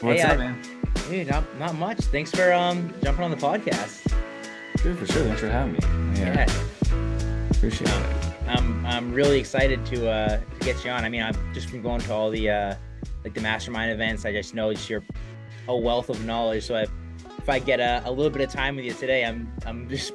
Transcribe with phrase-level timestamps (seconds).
[0.00, 0.62] What's Hey, up, I- man?
[1.10, 1.98] Dude, not, not much.
[2.00, 4.12] Thanks for um jumping on the podcast.
[4.82, 5.24] Good for sure.
[5.24, 5.78] Thanks for having me.
[6.20, 8.06] Yeah, Yeah, appreciate it.
[8.46, 11.04] I'm I'm really excited to uh to get you on.
[11.04, 12.74] I mean, I've just been going to all the uh
[13.24, 14.24] like the mastermind events.
[14.26, 15.02] I just know it's you're
[15.66, 16.64] a wealth of knowledge.
[16.64, 16.82] So I,
[17.38, 20.12] if I get a, a little bit of time with you today, I'm I'm just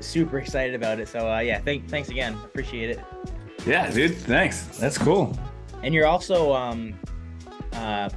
[0.00, 1.08] super excited about it.
[1.08, 2.34] So uh, yeah, thank thanks again.
[2.44, 3.00] Appreciate it.
[3.64, 4.16] Yeah, dude.
[4.16, 4.64] Thanks.
[4.78, 5.38] That's cool.
[5.84, 6.94] And you're also um
[7.72, 8.10] uh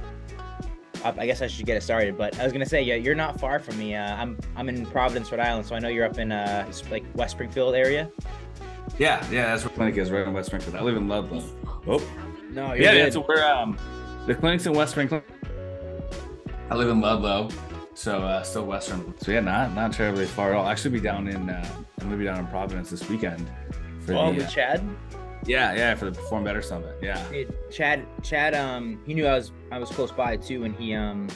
[1.04, 3.14] I I guess I should get it started, but I was gonna say, yeah, you're
[3.14, 3.94] not far from me.
[3.94, 7.04] Uh, I'm I'm in Providence, Rhode Island, so I know you're up in uh like
[7.14, 8.10] West Springfield area.
[8.98, 9.46] Yeah, yeah.
[9.46, 10.76] That's where the clinic is, right in West Springfield.
[10.76, 11.42] I live in Ludlow.
[11.86, 12.02] Oh,
[12.50, 13.10] No, yeah, yeah.
[13.10, 13.78] So we're um,
[14.26, 15.22] the clinic's in West Springfield.
[16.70, 17.48] I live in Ludlow,
[17.94, 19.14] so uh, still Western.
[19.18, 20.66] So yeah, not not terribly far at all.
[20.66, 23.50] Actually, be down in uh, I'm gonna be down in Providence this weekend.
[24.00, 24.96] For oh, the, with uh, Chad.
[25.50, 26.96] Yeah, yeah, for the Perform Better Summit.
[27.02, 27.22] Yeah.
[27.28, 30.94] Dude, Chad, Chad, um, he knew I was I was close by too, and he
[30.94, 31.28] um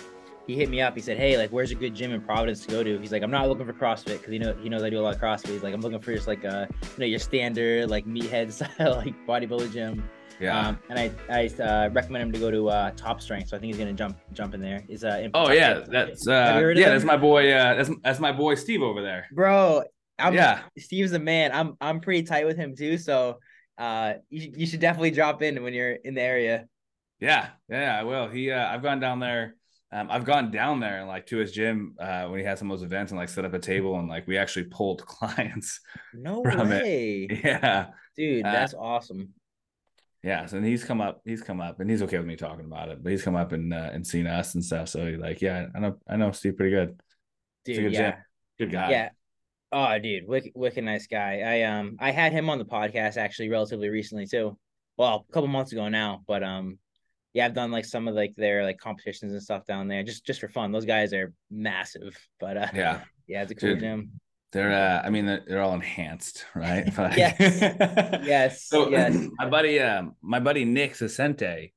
[0.47, 0.95] he hit me up.
[0.95, 3.23] He said, "Hey, like, where's a good gym in Providence to go to?" He's like,
[3.23, 5.21] "I'm not looking for CrossFit because you know he knows I do a lot of
[5.21, 5.49] CrossFit.
[5.49, 8.97] He's like, I'm looking for just like a you know your standard like meathead style
[8.97, 10.09] like bodybuilder gym."
[10.41, 10.69] Yeah.
[10.69, 13.49] Um, and I I uh, recommend him to go to uh, Top Strength.
[13.49, 14.85] So I think he's gonna jump jump in there.
[14.89, 17.53] Is uh in oh yeah, that's uh, you heard of yeah, that's my boy.
[17.53, 19.27] Uh, that's that's my boy Steve over there.
[19.33, 19.83] bro.
[20.17, 20.61] I'm, yeah.
[20.79, 21.51] Steve's the man.
[21.53, 22.99] I'm I'm pretty tight with him too.
[22.99, 23.41] So
[23.79, 26.69] uh you should, you should definitely drop in when you're in the area.
[27.21, 28.29] Yeah, yeah, I will.
[28.29, 29.57] He, uh, I've gone down there.
[29.93, 32.71] Um, I've gone down there and like to his gym uh, when he had some
[32.71, 35.81] of those events and like set up a table and like we actually pulled clients.
[36.13, 36.83] No From it.
[36.83, 38.47] way, Yeah, dude.
[38.47, 39.35] Uh, That's awesome.
[40.23, 40.47] yeah.
[40.47, 43.03] So he's come up, he's come up, and he's okay with me talking about it.
[43.03, 44.89] But he's come up and uh, and seen us and stuff.
[44.89, 47.01] So he like, yeah, I know, I know Steve pretty good.
[47.65, 47.77] Dude.
[47.83, 48.25] good Yeah, gym.
[48.59, 48.91] Good guy.
[48.91, 49.11] yeah.
[49.77, 51.41] Oh, dude, wicked, wicked nice guy.
[51.41, 54.57] I um I had him on the podcast actually relatively recently too.
[54.97, 56.79] Well, a couple months ago now, but um
[57.33, 60.25] yeah, I've done like some of like their like competitions and stuff down there just
[60.25, 60.71] just for fun.
[60.71, 63.01] Those guys are massive, but uh yeah.
[63.27, 63.81] yeah, it's a cool Dude.
[63.81, 64.11] gym.
[64.53, 66.87] They're, uh, I mean, they're, they're all enhanced, right?
[66.99, 67.41] Like- Yes.
[68.25, 69.27] Yes, So yes.
[69.37, 71.73] my buddy, um, my buddy Nick Sacente,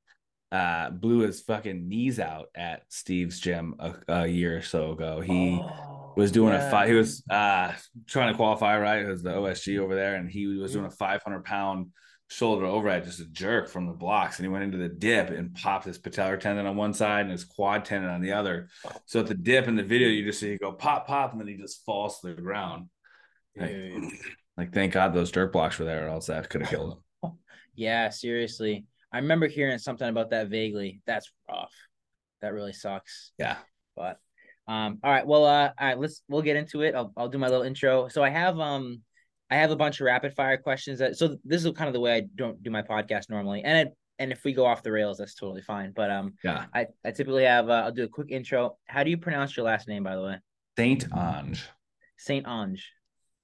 [0.52, 5.20] uh, blew his fucking knees out at Steve's gym a, a year or so ago.
[5.20, 6.66] He Oh, was doing yeah.
[6.66, 6.88] a five.
[6.88, 7.72] He was uh
[8.06, 9.02] trying to qualify, right?
[9.04, 10.80] It was the OSG over there, and he was Mm-hmm.
[10.80, 11.88] doing a 500 pound
[12.30, 15.54] shoulder overhead, just a jerk from the blocks, and he went into the dip and
[15.54, 18.68] popped his patellar tendon on one side and his quad tendon on the other.
[19.06, 21.40] So at the dip in the video, you just see he go pop, pop, and
[21.40, 22.88] then he just falls to the ground.
[23.56, 23.74] Like,
[24.58, 27.32] like, thank God those dirt blocks were there, or else that could have killed him.
[27.74, 28.86] Yeah, seriously.
[29.12, 31.00] I remember hearing something about that vaguely.
[31.06, 31.72] That's rough.
[32.42, 33.30] That really sucks.
[33.38, 33.56] Yeah.
[33.94, 34.18] But
[34.68, 35.26] um, all right.
[35.26, 36.94] Well, uh, all right, let's we'll get into it.
[36.94, 38.08] I'll I'll do my little intro.
[38.08, 39.00] So I have um
[39.50, 42.00] I have a bunch of rapid fire questions that so this is kind of the
[42.00, 43.62] way I don't do my podcast normally.
[43.64, 45.92] And it, and if we go off the rails, that's totally fine.
[45.96, 46.66] But um Yeah.
[46.74, 48.76] I, I typically have uh, I'll do a quick intro.
[48.86, 50.36] How do you pronounce your last name by the way?
[50.76, 51.62] Saint Onge.
[52.18, 52.82] Saint Onge.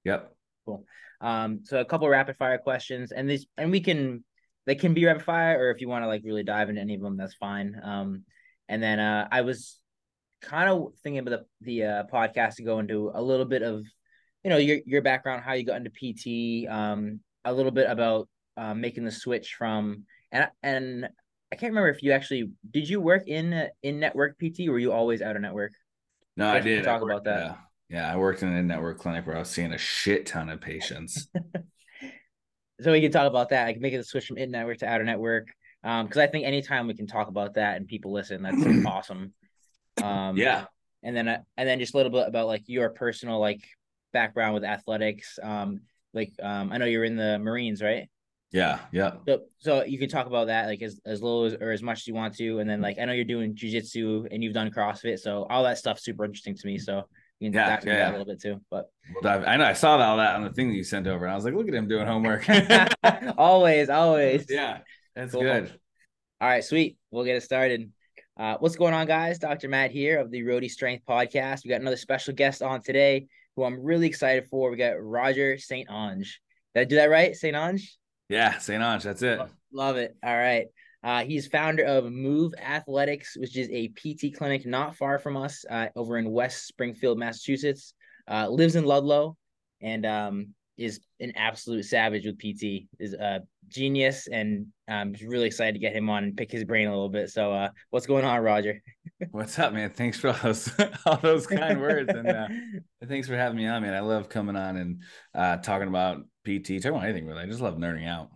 [0.04, 0.30] Yep.
[0.66, 0.84] Cool.
[1.20, 4.24] Um, so a couple rapid fire questions, and these, and we can,
[4.66, 6.94] they can be rapid fire, or if you want to like really dive into any
[6.94, 7.80] of them, that's fine.
[7.82, 8.24] Um,
[8.68, 9.78] and then uh, I was
[10.44, 13.84] kind of thinking about the the uh, podcast to go into a little bit of,
[14.42, 18.28] you know, your your background, how you got into PT, um, a little bit about
[18.56, 21.08] uh, making the switch from, and and
[21.52, 24.78] I can't remember if you actually did you work in in network PT, or were
[24.78, 25.72] you always out of network?
[26.36, 26.80] No, I can did.
[26.80, 27.42] I talk about that.
[27.42, 27.54] uh,
[27.88, 30.60] yeah, I worked in a network clinic where I was seeing a shit ton of
[30.60, 31.28] patients.
[32.80, 33.66] so we can talk about that.
[33.66, 35.48] Like making the switch from in network to outer network.
[35.84, 38.56] Um, because I think anytime we can talk about that and people listen, that's
[38.86, 39.34] awesome.
[40.02, 40.66] Um, yeah.
[41.02, 43.62] and then uh, and then just a little bit about like your personal like
[44.12, 45.38] background with athletics.
[45.42, 45.82] Um,
[46.12, 48.08] like um, I know you're in the Marines, right?
[48.52, 48.80] Yeah.
[48.92, 49.16] Yeah.
[49.26, 52.00] So so you can talk about that like as as little as or as much
[52.00, 54.70] as you want to, and then like I know you're doing jujitsu and you've done
[54.70, 56.78] CrossFit, so all that stuff's super interesting to me.
[56.78, 57.04] So
[57.40, 58.10] you can Yeah, dive into yeah, that yeah.
[58.10, 58.90] a little bit too, but.
[59.22, 61.32] We'll I know I saw all that on the thing that you sent over, and
[61.32, 62.46] I was like, look at him doing homework.
[63.38, 64.46] always, always.
[64.48, 64.78] yeah.
[65.14, 65.42] That's Cool.
[65.42, 65.78] good.
[66.40, 66.96] All right, sweet.
[67.10, 67.92] We'll get it started.
[68.36, 69.38] Uh, what's going on, guys?
[69.38, 69.68] Dr.
[69.68, 71.64] Matt here of the Roadie Strength Podcast.
[71.64, 74.70] We got another special guest on today who I'm really excited for.
[74.70, 75.88] We got Roger St.
[75.88, 76.34] Onge.
[76.74, 77.36] Did I do that right?
[77.36, 77.54] St.
[77.54, 77.82] Onge?
[78.28, 78.58] Yeah.
[78.58, 78.82] St.
[78.82, 79.02] Onge.
[79.02, 79.40] That's it.
[79.72, 80.16] Love it.
[80.24, 80.66] All right.
[81.04, 85.64] Uh, he's founder of Move Athletics, which is a PT clinic not far from us
[85.70, 87.94] uh, over in West Springfield, Massachusetts.
[88.28, 89.36] Uh, lives in Ludlow
[89.80, 92.88] and um, is an absolute savage with PT.
[92.98, 96.64] Is a genius, and I'm just really excited to get him on and pick his
[96.64, 97.30] brain a little bit.
[97.30, 98.82] So, uh, what's going on, Roger?
[99.30, 99.90] What's up, man?
[99.90, 100.70] Thanks for all those
[101.06, 102.48] all those kind words, and uh,
[103.08, 103.94] thanks for having me on, man.
[103.94, 105.02] I love coming on and
[105.34, 107.42] uh, talking about PT, talking about anything really.
[107.42, 108.30] I just love nerding out.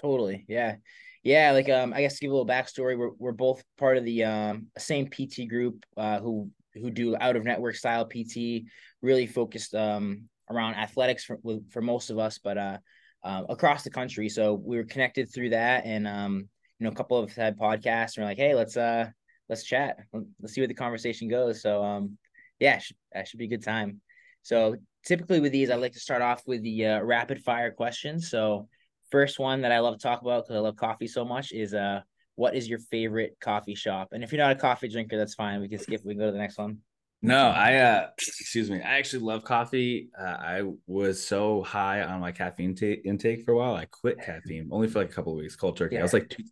[0.00, 0.44] Totally.
[0.48, 0.76] Yeah.
[1.22, 2.96] Yeah, like um, I guess to give a little backstory.
[2.96, 7.36] We're we're both part of the um same PT group uh who who do out
[7.36, 8.64] of network style PT,
[9.02, 11.38] really focused um around athletics for
[11.70, 12.78] for most of us, but uh,
[13.22, 14.28] uh across the country.
[14.28, 17.58] So we were connected through that, and um you know a couple of us had
[17.58, 19.06] podcasts, and we're like, hey, let's uh
[19.48, 19.98] let's chat,
[20.40, 21.62] let's see where the conversation goes.
[21.62, 22.18] So um
[22.58, 22.80] yeah,
[23.12, 24.00] that should be a good time.
[24.42, 28.30] So typically with these, I like to start off with the uh, rapid fire questions.
[28.30, 28.68] So
[29.10, 31.74] first one that I love to talk about because I love coffee so much is
[31.74, 32.00] uh
[32.36, 34.08] what is your favorite coffee shop?
[34.12, 35.60] And if you're not a coffee drinker, that's fine.
[35.60, 36.00] We can skip.
[36.04, 36.78] We can go to the next one.
[37.22, 38.80] No, I uh excuse me.
[38.80, 40.08] I actually love coffee.
[40.18, 43.74] Uh, I was so high on my caffeine t- intake for a while.
[43.74, 45.54] I quit caffeine only for like a couple of weeks.
[45.54, 45.96] Cold turkey.
[45.96, 46.00] Yeah.
[46.00, 46.44] I was like two,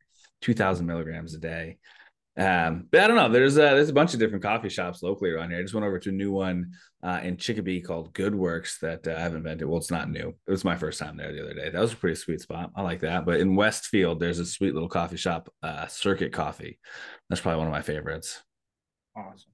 [0.43, 1.79] 2000 milligrams a day.
[2.37, 3.31] Um, but I don't know.
[3.31, 5.59] There's a there's a bunch of different coffee shops locally around here.
[5.59, 6.73] I just went over to a new one
[7.03, 9.67] uh, in Chicopee called Good Works that uh, I haven't been to.
[9.67, 10.29] Well, it's not new.
[10.47, 11.71] It was my first time there the other day.
[11.71, 12.71] That was a pretty sweet spot.
[12.77, 13.25] I like that.
[13.25, 16.79] But in Westfield, there's a sweet little coffee shop, uh, Circuit Coffee.
[17.29, 18.41] That's probably one of my favorites.
[19.17, 19.51] Awesome.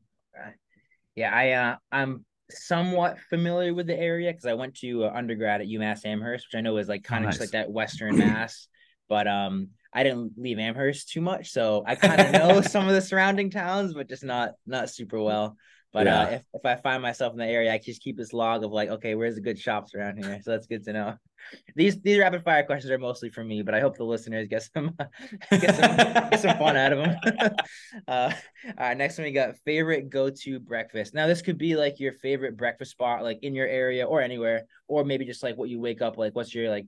[1.17, 5.61] Yeah, I uh, I'm somewhat familiar with the area because I went to uh, undergrad
[5.61, 7.39] at UMass Amherst, which I know is like kind of nice.
[7.39, 8.69] just like that Western Mass.
[9.09, 12.95] But um, I didn't leave Amherst too much, so I kind of know some of
[12.95, 15.57] the surrounding towns, but just not not super well.
[15.95, 16.21] But yeah.
[16.21, 18.73] uh, if, if I find myself in the area, I just keep this log of
[18.73, 20.41] like, okay, where's the good shops around here?
[20.43, 21.15] So that's good to know.
[21.77, 24.63] These these rapid fire questions are mostly for me, but I hope the listeners get
[24.75, 24.97] some
[25.51, 27.17] get some, get some fun out of them.
[28.09, 28.33] uh,
[28.67, 31.15] all right, next one we got favorite go to breakfast.
[31.15, 34.65] Now this could be like your favorite breakfast spot, like in your area or anywhere,
[34.89, 36.35] or maybe just like what you wake up like.
[36.35, 36.87] What's your like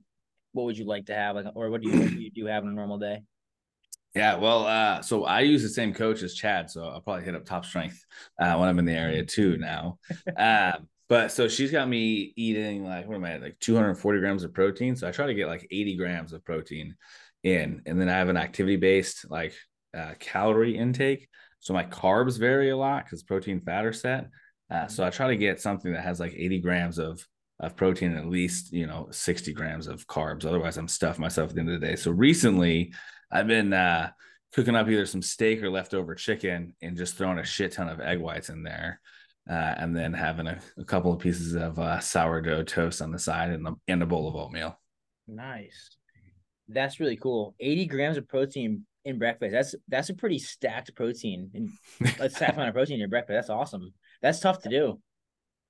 [0.51, 2.45] what would you like to have, like, or what do you, what do, you do
[2.47, 3.21] have on a normal day?
[4.17, 7.35] Yeah, well, uh, so I use the same coach as Chad, so I'll probably hit
[7.35, 8.03] up Top Strength
[8.39, 9.99] uh, when I'm in the area too now.
[10.35, 14.43] uh, but so she's got me eating like what am I at, like 240 grams
[14.43, 14.95] of protein.
[14.95, 16.95] So I try to get like 80 grams of protein
[17.43, 19.53] in, and then I have an activity based like
[19.95, 21.29] uh, calorie intake.
[21.59, 24.29] So my carbs vary a lot because protein fat are set.
[24.71, 27.23] Uh, so I try to get something that has like 80 grams of
[27.59, 30.45] of protein and at least you know 60 grams of carbs.
[30.45, 31.95] Otherwise i'm stuffing myself at the end of the day.
[31.95, 32.93] So recently
[33.31, 34.11] i've been uh,
[34.53, 37.99] cooking up either some steak or leftover chicken and just throwing a shit ton of
[37.99, 39.01] egg whites in there
[39.49, 43.19] uh, and then having a, a, couple of pieces of uh, sourdough toast on the
[43.19, 44.77] side and, and a bowl of oatmeal.
[45.27, 45.95] Nice.
[46.67, 47.55] That's really cool.
[47.59, 51.49] 80 grams of protein in breakfast that's that's a pretty stacked protein.
[51.53, 51.69] And
[52.19, 53.93] a stacked amount of protein in your breakfast that's awesome.
[54.21, 54.99] That's tough to do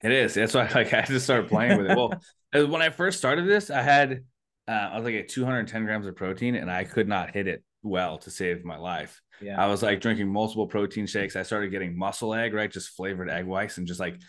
[0.01, 0.33] it is.
[0.33, 1.97] That's why like I just started playing with it.
[1.97, 2.13] Well,
[2.67, 4.23] when I first started this, I had
[4.67, 7.63] uh, I was like at 210 grams of protein, and I could not hit it
[7.83, 9.21] well to save my life.
[9.41, 9.63] Yeah.
[9.63, 11.35] I was like drinking multiple protein shakes.
[11.35, 12.71] I started getting muscle egg, right?
[12.71, 14.19] Just flavored egg whites and just like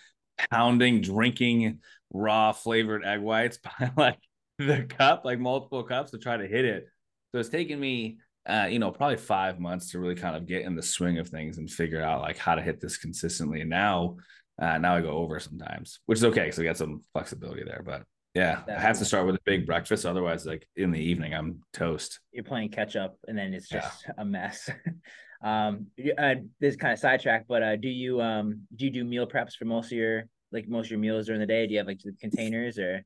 [0.50, 1.80] pounding, drinking
[2.12, 4.18] raw flavored egg whites by like
[4.58, 6.86] the cup, like multiple cups to try to hit it.
[7.32, 8.18] So it's taken me
[8.48, 11.28] uh, you know, probably five months to really kind of get in the swing of
[11.28, 13.60] things and figure out like how to hit this consistently.
[13.60, 14.16] And now
[14.60, 17.82] uh, now I go over sometimes, which is okay because I got some flexibility there.
[17.84, 18.02] But
[18.34, 20.04] yeah, I have to start with a big breakfast.
[20.04, 22.20] Otherwise, like in the evening, I'm toast.
[22.32, 24.14] You're playing catch up, and then it's just yeah.
[24.18, 24.68] a mess.
[25.44, 25.86] um,
[26.18, 29.54] uh, this kind of sidetrack, but uh, do you um do you do meal preps
[29.54, 31.66] for most of your like most of your meals during the day?
[31.66, 33.04] Do you have like containers or?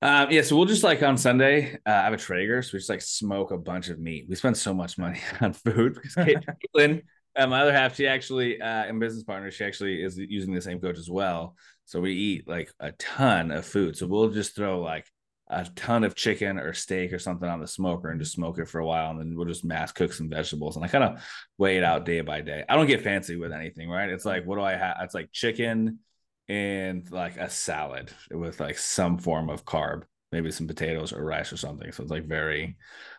[0.00, 2.78] Um, yeah, so we'll just like on Sunday, uh, I have a Traeger, so we
[2.78, 4.26] just like smoke a bunch of meat.
[4.28, 7.02] We spend so much money on food because Caitlin
[7.38, 10.60] uh, my other half, she actually, uh, in business partner, she actually is using the
[10.60, 11.54] same coach as well.
[11.84, 13.96] So we eat like a ton of food.
[13.96, 15.06] So we'll just throw like
[15.48, 18.68] a ton of chicken or steak or something on the smoker and just smoke it
[18.68, 19.10] for a while.
[19.10, 20.76] And then we'll just mass cook some vegetables.
[20.76, 21.24] And I kind of
[21.56, 22.64] weigh it out day by day.
[22.68, 24.10] I don't get fancy with anything, right?
[24.10, 24.96] It's like, what do I have?
[25.00, 26.00] It's like chicken
[26.48, 30.02] and like a salad with like some form of carb,
[30.32, 31.92] maybe some potatoes or rice or something.
[31.92, 32.76] So it's like very,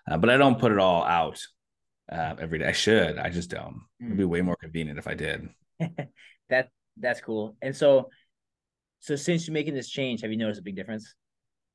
[0.10, 1.40] uh, but I don't put it all out
[2.12, 2.68] uh, every day.
[2.68, 3.18] I should.
[3.18, 3.82] I just don't.
[4.00, 4.30] It'd be mm.
[4.30, 5.50] way more convenient if I did.
[6.50, 7.56] that that's cool.
[7.62, 8.10] And so,
[9.00, 11.14] so since you're making this change, have you noticed a big difference?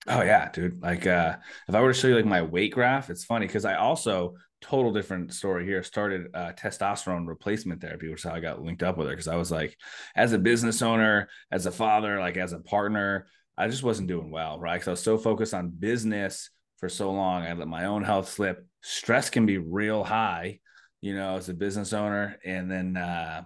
[0.07, 0.83] Oh yeah, dude.
[0.83, 1.37] Like, uh,
[1.69, 4.35] if I were to show you like my weight graph, it's funny because I also
[4.61, 5.83] total different story here.
[5.83, 9.12] Started uh, testosterone replacement therapy, which is how I got linked up with her.
[9.12, 9.76] Because I was like,
[10.14, 13.26] as a business owner, as a father, like as a partner,
[13.57, 14.75] I just wasn't doing well, right?
[14.75, 17.43] Because I was so focused on business for so long.
[17.43, 18.67] I let my own health slip.
[18.87, 20.61] Stress can be real high,
[21.00, 22.37] you know, as a business owner.
[22.45, 23.45] And then, uh,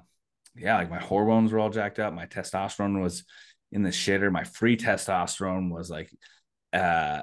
[0.57, 2.13] yeah, like my hormones were all jacked up.
[2.13, 3.25] My testosterone was
[3.71, 4.33] in the shitter.
[4.33, 6.11] My free testosterone was like
[6.73, 7.23] uh,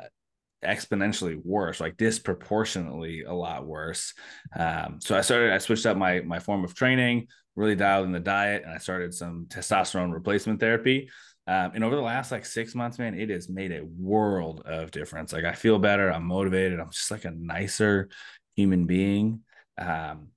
[0.64, 4.14] exponentially worse, like disproportionately a lot worse.
[4.56, 8.14] Um, so I started, I switched up my my form of training, really dialed in
[8.14, 11.10] the diet, and I started some testosterone replacement therapy.
[11.48, 14.92] Um, and over the last like six months, man, it has made a world of
[14.92, 15.32] difference.
[15.32, 16.12] Like I feel better.
[16.12, 16.80] I'm motivated.
[16.80, 18.10] I'm just like a nicer
[18.56, 19.42] human being.
[19.78, 20.30] Um,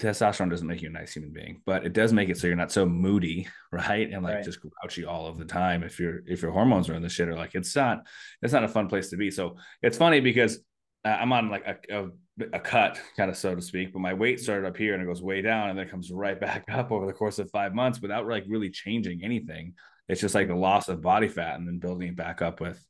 [0.00, 2.56] testosterone doesn't make you a nice human being, but it does make it so you're
[2.56, 4.10] not so moody, right?
[4.10, 4.44] And like Right.
[4.44, 5.82] just grouchy all of the time.
[5.82, 8.06] If your if your hormones are in the shit, or like it's not
[8.42, 9.30] it's not a fun place to be.
[9.30, 10.58] So it's funny because
[11.04, 12.08] uh, I'm on like a, a
[12.54, 15.06] a cut, kind of so to speak, but my weight started up here and it
[15.06, 17.74] goes way down and then it comes right back up over the course of five
[17.74, 19.74] months without like really changing anything.
[20.10, 22.84] It's just like the loss of body fat and then building it back up with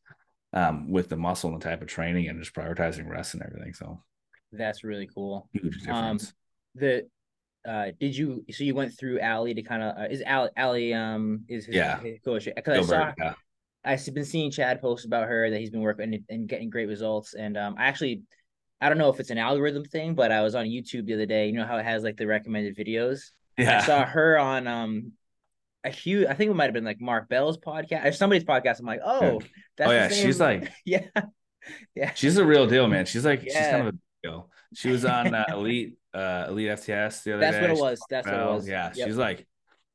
[0.53, 3.73] um with the muscle and the type of training and just prioritizing rest and everything.
[3.75, 4.03] So
[4.53, 5.49] That's really cool.
[5.53, 6.19] huge Um.
[6.75, 7.09] The
[7.69, 10.95] uh, did you so you went through Ali to kind of uh, is Ali Ali
[10.95, 12.01] um is his, Yeah.
[12.01, 13.35] his coach because I saw yeah.
[13.85, 16.87] I've been seeing Chad post about her that he's been working and, and getting great
[16.89, 17.33] results.
[17.35, 18.23] And um, I actually,
[18.81, 21.25] I don't know if it's an algorithm thing, but I was on YouTube the other
[21.27, 21.47] day.
[21.47, 23.31] You know how it has like the recommended videos.
[23.57, 23.79] yeah.
[23.79, 25.13] I saw her on um
[25.85, 26.27] a huge.
[26.27, 28.81] I think it might have been like Mark Bell's podcast or somebody's podcast.
[28.81, 29.41] I'm like, oh,
[29.77, 31.07] that's Oh yeah, she's like yeah,
[31.95, 33.07] yeah, she's a real deal, man.
[33.07, 34.51] She's like she's kind of a deal.
[34.75, 37.47] She was on uh, Elite uh Elite FTS the other day.
[37.51, 37.63] that's day.
[37.63, 38.01] what it was.
[38.11, 38.69] That's what it was.
[38.69, 39.07] Yeah, Yep.
[39.07, 39.47] she's like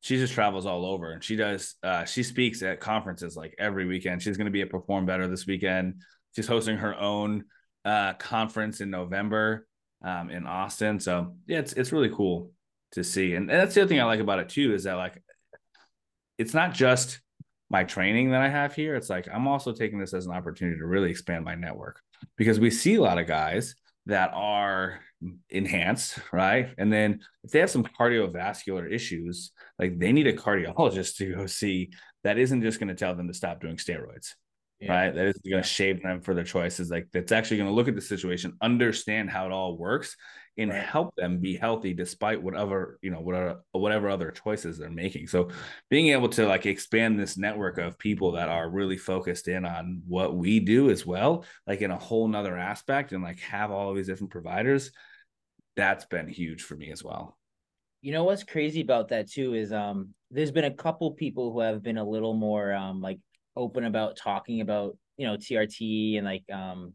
[0.01, 3.85] she just travels all over and she does uh she speaks at conferences like every
[3.85, 4.21] weekend.
[4.21, 6.01] She's gonna be at Perform Better this weekend.
[6.35, 7.45] She's hosting her own
[7.83, 9.67] uh conference in November
[10.03, 10.99] um in Austin.
[10.99, 12.51] So yeah, it's it's really cool
[12.91, 13.35] to see.
[13.35, 15.21] And, and that's the other thing I like about it too, is that like
[16.37, 17.19] it's not just
[17.69, 18.95] my training that I have here.
[18.95, 21.99] It's like I'm also taking this as an opportunity to really expand my network
[22.37, 23.75] because we see a lot of guys
[24.05, 24.99] that are
[25.49, 26.69] enhanced, right?
[26.77, 31.45] And then if they have some cardiovascular issues, like they need a cardiologist to go
[31.47, 31.91] see
[32.23, 34.33] that isn't just going to tell them to stop doing steroids,
[34.79, 34.91] Yeah.
[34.93, 35.15] right?
[35.15, 36.91] That is going to shave them for their choices.
[36.91, 40.15] Like that's actually going to look at the situation, understand how it all works,
[40.57, 40.81] and Right.
[40.81, 45.27] help them be healthy despite whatever you know whatever whatever other choices they're making.
[45.27, 45.49] So
[45.89, 50.01] being able to like expand this network of people that are really focused in on
[50.07, 53.89] what we do as well, like in a whole nother aspect, and like have all
[53.89, 54.91] of these different providers,
[55.75, 57.37] that's been huge for me as well.
[58.01, 61.59] You know what's crazy about that too is um there's been a couple people who
[61.61, 63.19] have been a little more um like
[63.55, 66.93] open about talking about you know TRT and like um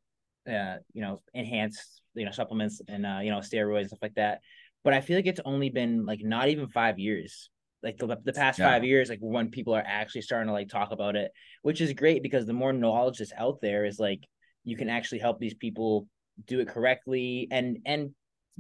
[0.49, 4.15] uh you know enhanced you know supplements and uh you know steroids and stuff like
[4.15, 4.41] that.
[4.83, 7.51] But I feel like it's only been like not even five years.
[7.83, 8.67] Like the, the past Yeah.
[8.67, 11.31] five years, like when people are actually starting to like talk about it,
[11.63, 14.21] which is great because the more knowledge that's out there is like
[14.65, 16.07] you can actually help these people
[16.47, 18.11] do it correctly and and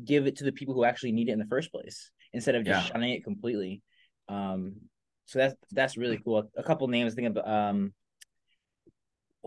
[0.03, 2.65] give it to the people who actually need it in the first place instead of
[2.65, 2.89] just Yeah.
[2.89, 3.83] shunning it completely.
[4.29, 4.77] Um,
[5.27, 6.49] so that's that's really cool.
[6.57, 7.93] A couple names I think of um,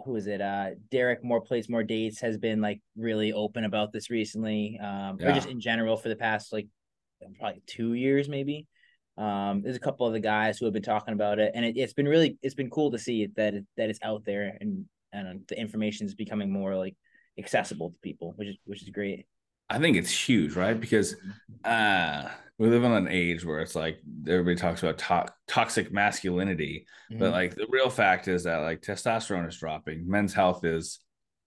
[0.04, 0.42] who is it?
[0.42, 5.18] Uh, Derek More Plates More Dates has been like really open about this recently, um,
[5.22, 6.68] or just in general for the past like
[7.40, 8.68] probably two years maybe.
[9.18, 11.78] Um, there's a couple of the guys who have been talking about it, and it,
[11.78, 14.86] it's been really it's been cool to see that it, that it's out there and
[15.12, 16.96] and the information is becoming more like
[17.38, 19.28] accessible to people, which is which is great.
[19.70, 20.80] I think it's huge, right?
[20.80, 21.16] Because
[21.64, 22.30] uh
[22.64, 27.30] we live in an age where it's like everybody talks about to- toxic masculinity, but
[27.30, 27.32] Mhm.
[27.32, 31.00] like the real fact is that like testosterone is dropping, men's health is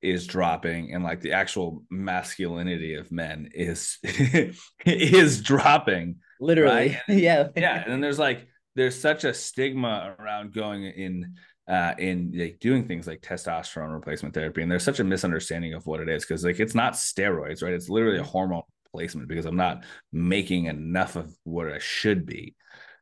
[0.03, 3.99] is dropping, and like the actual masculinity of men is
[4.85, 6.17] is dropping.
[6.39, 11.35] literally, yeah, Yeah, and there's like there's such a stigma around going in
[11.67, 15.85] uh in like doing things like testosterone replacement therapy and there's such a misunderstanding of
[15.87, 18.63] what it is because like it's not steroids right it's literally a hormone
[18.97, 22.55] replacement because i'm not making enough of what i should be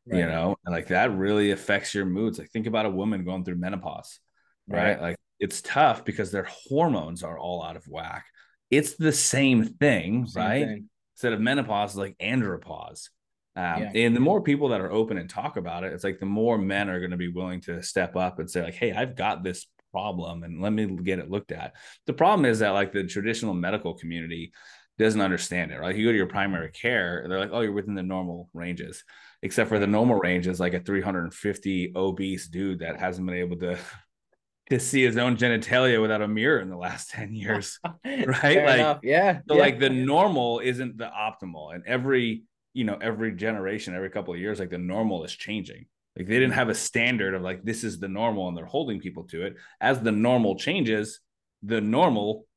[0.07, 0.55] you know?
[0.63, 2.37] And like that really affects your moods.
[2.37, 4.19] Like think about a woman going through menopause
[4.67, 5.01] right, Right.
[5.01, 8.23] like it's tough because their hormones are all out of whack.
[8.69, 10.65] It's the same thing Same right?
[10.67, 10.89] thing.
[11.15, 13.09] instead of menopause is like andropause.
[13.55, 13.91] Um, Yeah.
[13.95, 16.59] and the more people that are open and talk about it it's like the more
[16.59, 19.43] men are going to be willing to step up and say like hey i've got
[19.43, 21.71] this problem and let me get it looked at.
[22.05, 24.51] The problem is that like the traditional medical community
[24.97, 27.95] doesn't understand it right you go to your primary care they're like oh you're within
[27.95, 29.03] the normal ranges
[29.41, 33.57] except for the normal range is like a 350 obese dude that hasn't been able
[33.57, 33.77] to
[34.69, 38.63] to see his own genitalia without a mirror in the last 10 years right?
[38.65, 38.99] Like, enough.
[39.03, 39.39] Yeah.
[39.47, 39.61] so yeah.
[39.61, 44.39] like the normal isn't the optimal, and every you know every generation, every couple of
[44.39, 45.85] years, like the normal is changing.
[46.17, 46.59] Like they didn't Mm-hmm.
[46.59, 49.55] have a standard of like this is the normal, and they're holding people to it.
[49.81, 51.19] As the normal changes,
[51.63, 52.47] the normal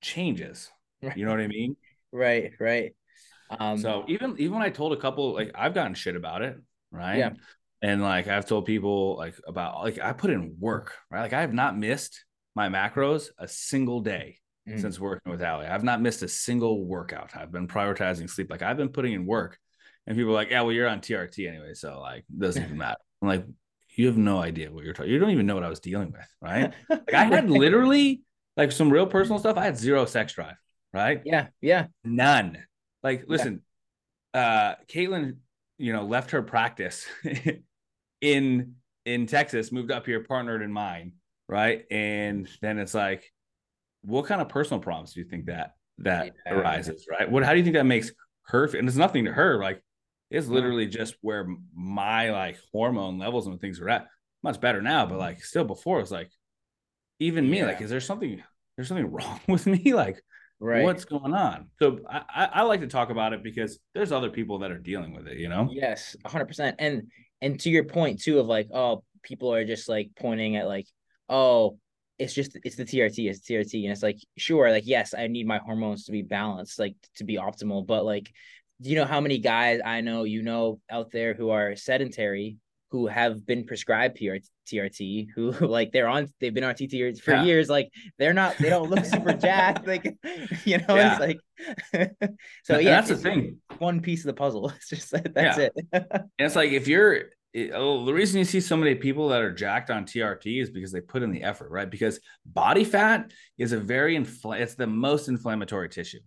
[0.00, 0.70] changes.
[1.14, 1.76] You know what I mean?
[2.16, 2.92] Right, right.
[3.50, 6.56] Um, so even even when I told a couple, like I've gotten shit about it,
[6.90, 7.18] right?
[7.18, 7.30] Yeah.
[7.82, 11.22] And like I've told people like about like I put in work, right?
[11.22, 14.80] Like I have not missed my macros a single day Mhm.
[14.80, 15.66] since working with Ali.
[15.66, 17.36] I've not missed a single workout.
[17.36, 18.50] I've been prioritizing sleep.
[18.50, 19.58] Like I've been putting in work.
[20.08, 21.74] And people are like, yeah, well, you're on TRT anyway.
[21.74, 22.98] So like it doesn't even matter.
[23.22, 23.44] I'm like,
[23.96, 25.12] you have no idea what you're talking.
[25.12, 26.72] You don't even know what I was dealing with, right?
[26.90, 28.22] Like I had literally
[28.56, 29.56] like some real personal stuff.
[29.56, 30.56] I had zero sex drive,
[30.96, 31.20] right?
[31.24, 31.86] Yeah, yeah.
[32.04, 32.58] None.
[33.02, 33.62] Like, listen,
[34.34, 34.40] yeah.
[34.40, 35.36] uh, Caitlin,
[35.78, 37.06] you know, left her practice
[38.20, 38.74] in
[39.04, 41.12] in Texas, moved up here, partnered in mine,
[41.48, 41.84] right?
[41.90, 43.30] And then it's like,
[44.02, 46.54] what kind of personal problems do you think that that yeah.
[46.54, 47.30] arises, right?
[47.30, 48.10] What how do you think that makes
[48.46, 49.82] her and it's nothing to her, like
[50.30, 54.08] it's literally just where my like hormone levels and things are at.
[54.42, 56.30] Much better now, but like still before it's like
[57.18, 58.42] even me, like, is there something
[58.76, 59.94] there's something wrong with me?
[59.94, 60.22] Like
[60.60, 60.82] right.
[60.82, 61.68] What's going on?
[61.78, 65.14] So I, I like to talk about it because there's other people that are dealing
[65.14, 65.68] with it you know?
[65.70, 67.10] Yes 100% and
[67.40, 70.86] and to your point too of like oh people are just like pointing at like
[71.28, 71.78] oh
[72.18, 75.46] it's just it's the trt it's trt and it's like sure like yes i need
[75.46, 77.86] my hormones to be balanced like to be optimal.
[77.86, 78.32] But like
[78.80, 82.56] do you know how many guys i know you know out there who are sedentary
[82.90, 87.32] who have been prescribed PR, TRT, who like they're on, they've been on TRT for
[87.32, 87.44] yeah.
[87.44, 87.68] years.
[87.68, 89.86] Like they're not, they don't look super jacked.
[89.86, 90.04] Like,
[90.64, 91.12] you know, yeah.
[91.12, 91.40] it's like,
[92.64, 93.58] so yeah, that's the thing.
[93.78, 94.70] One piece of the puzzle.
[94.76, 95.68] It's just that's yeah.
[95.74, 95.86] it.
[95.92, 99.40] and it's like if you're, it, oh, the reason you see so many people that
[99.40, 101.90] are jacked on TRT is because they put in the effort, right?
[101.90, 106.20] Because body fat is a very infl- it's the most inflammatory tissue,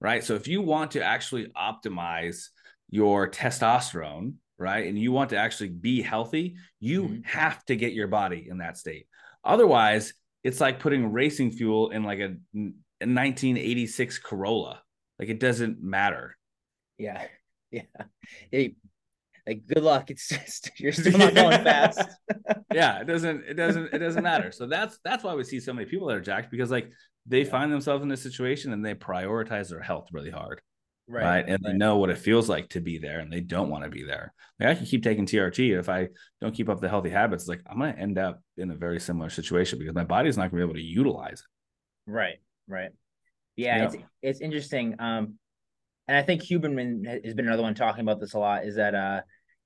[0.00, 0.22] right?
[0.22, 2.48] So if you want to actually optimize
[2.90, 4.86] your testosterone, right?
[4.86, 7.22] And you want to actually be healthy, you mm-hmm.
[7.24, 9.06] have to get your body in that state.
[9.44, 14.82] Otherwise, it's like putting racing fuel in like a, a 1986 Corolla.
[15.18, 16.36] Like it doesn't matter.
[16.98, 17.26] Yeah.
[17.70, 18.04] Yeah.
[18.52, 18.76] Hey,
[19.48, 20.08] like good luck.
[20.08, 22.08] It's just you're still not going fast.
[22.72, 24.52] yeah, it doesn't it doesn't it doesn't matter.
[24.52, 26.92] So that's that's why we see so many people that are jacked because like
[27.26, 27.50] they yeah.
[27.50, 30.60] find themselves in this situation and they prioritize their health really hard
[31.06, 31.44] right, right?
[31.48, 31.72] and right.
[31.72, 34.04] they know what it feels like to be there and they don't want to be
[34.04, 34.32] there.
[34.58, 36.08] Like i can keep taking trt if i
[36.40, 39.00] don't keep up the healthy habits like i'm going to end up in a very
[39.00, 42.10] similar situation because my body's not going to be able to utilize it.
[42.10, 42.36] Right
[42.68, 42.90] right.
[43.56, 45.34] Yeah it's it's interesting um
[46.08, 48.94] and i think huberman has been another one talking about this a lot is that
[48.94, 49.20] uh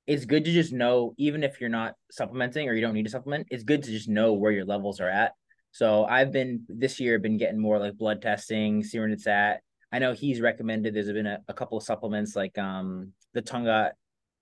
[0.07, 3.11] it's good to just know even if you're not supplementing or you don't need to
[3.11, 5.33] supplement it's good to just know where your levels are at.
[5.71, 9.61] So I've been this year been getting more like blood testing, see where it's at,
[9.93, 10.95] I know he's recommended.
[10.95, 13.93] There's been a, a couple of supplements like um the Tongkat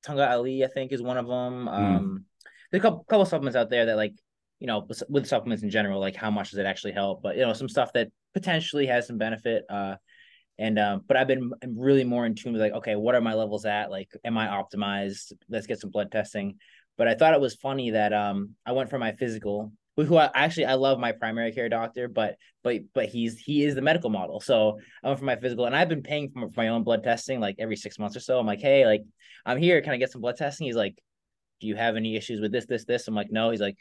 [0.06, 1.62] Tongkat Ali, I think, is one of them.
[1.62, 1.68] Hmm.
[1.68, 2.24] Um, mm.
[2.70, 4.14] there's a couple couple of supplements out there that like
[4.58, 7.22] you know with supplements in general, like how much does it actually help?
[7.22, 9.64] But you know some stuff that potentially has some benefit.
[9.68, 9.96] Uh,
[10.58, 13.34] and um, but I've been really more in tune with like, okay, what are my
[13.34, 13.90] levels at?
[13.90, 15.32] Like, am I optimized?
[15.48, 16.56] Let's get some blood testing.
[16.96, 19.72] But I thought it was funny that um I went for my physical
[20.04, 23.74] who I actually I love my primary care doctor, but but but he's he is
[23.74, 24.40] the medical model.
[24.40, 27.40] So I went for my physical, and I've been paying for, my own blood testing
[27.40, 28.38] like every six months or so.
[28.38, 29.02] I'm like, hey, like
[29.46, 30.66] I'm here, can I get some blood testing?
[30.66, 30.96] He's like,
[31.60, 33.08] do you have any issues with this, this, this?
[33.08, 33.50] I'm like, no.
[33.50, 33.78] He's like,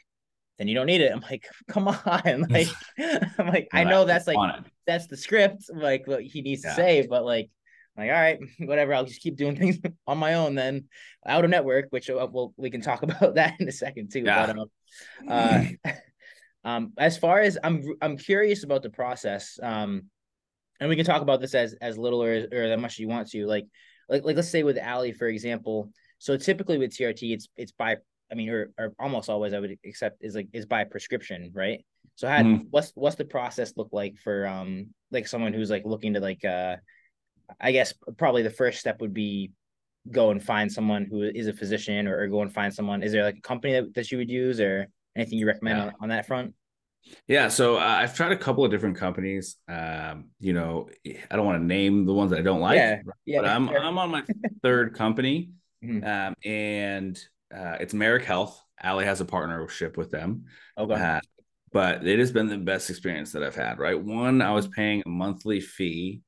[0.58, 1.12] then you don't need it.
[1.12, 2.68] I'm like, come on, like
[3.38, 6.70] I'm like, I know that's like that's the script, like what he needs yeah.
[6.70, 7.50] to say, but like
[7.96, 8.94] like, all right, whatever.
[8.94, 10.84] I'll just keep doing things on my own then,
[11.26, 14.20] out of network, which uh, we'll, we can talk about that in a second too.
[14.20, 14.46] Yeah.
[14.46, 15.92] But, um, uh,
[16.66, 19.56] um, as far as I'm, I'm curious about the process.
[19.62, 20.10] Um,
[20.80, 23.08] and we can talk about this as as little or or as much as you
[23.08, 23.46] want to.
[23.46, 23.66] Like,
[24.08, 25.90] like, like let's say with Ali, for example.
[26.18, 27.96] So typically with TRT, it's it's by
[28.30, 31.84] I mean, or, or almost always I would accept is like is by prescription, right?
[32.16, 32.64] So how mm-hmm.
[32.70, 36.44] what's what's the process look like for um like someone who's like looking to like
[36.44, 36.76] uh
[37.60, 39.52] I guess probably the first step would be
[40.10, 43.04] go and find someone who is a physician or, or go and find someone.
[43.04, 45.84] Is there like a company that, that you would use or anything you recommend yeah.
[45.86, 46.54] on, on that front?
[47.28, 49.56] Yeah, so uh, I've tried a couple of different companies.
[49.68, 53.00] Um, you know, I don't want to name the ones that I don't like, yeah,
[53.24, 54.22] yeah, but I'm I'm on my
[54.62, 55.50] third company,
[55.84, 56.04] mm-hmm.
[56.04, 57.18] um, and
[57.54, 58.60] uh, it's Marek Health.
[58.82, 60.44] Ali has a partnership with them.
[60.76, 60.94] Okay.
[60.94, 61.20] Uh,
[61.72, 63.78] but it has been the best experience that I've had.
[63.78, 66.22] Right, one I was paying a monthly fee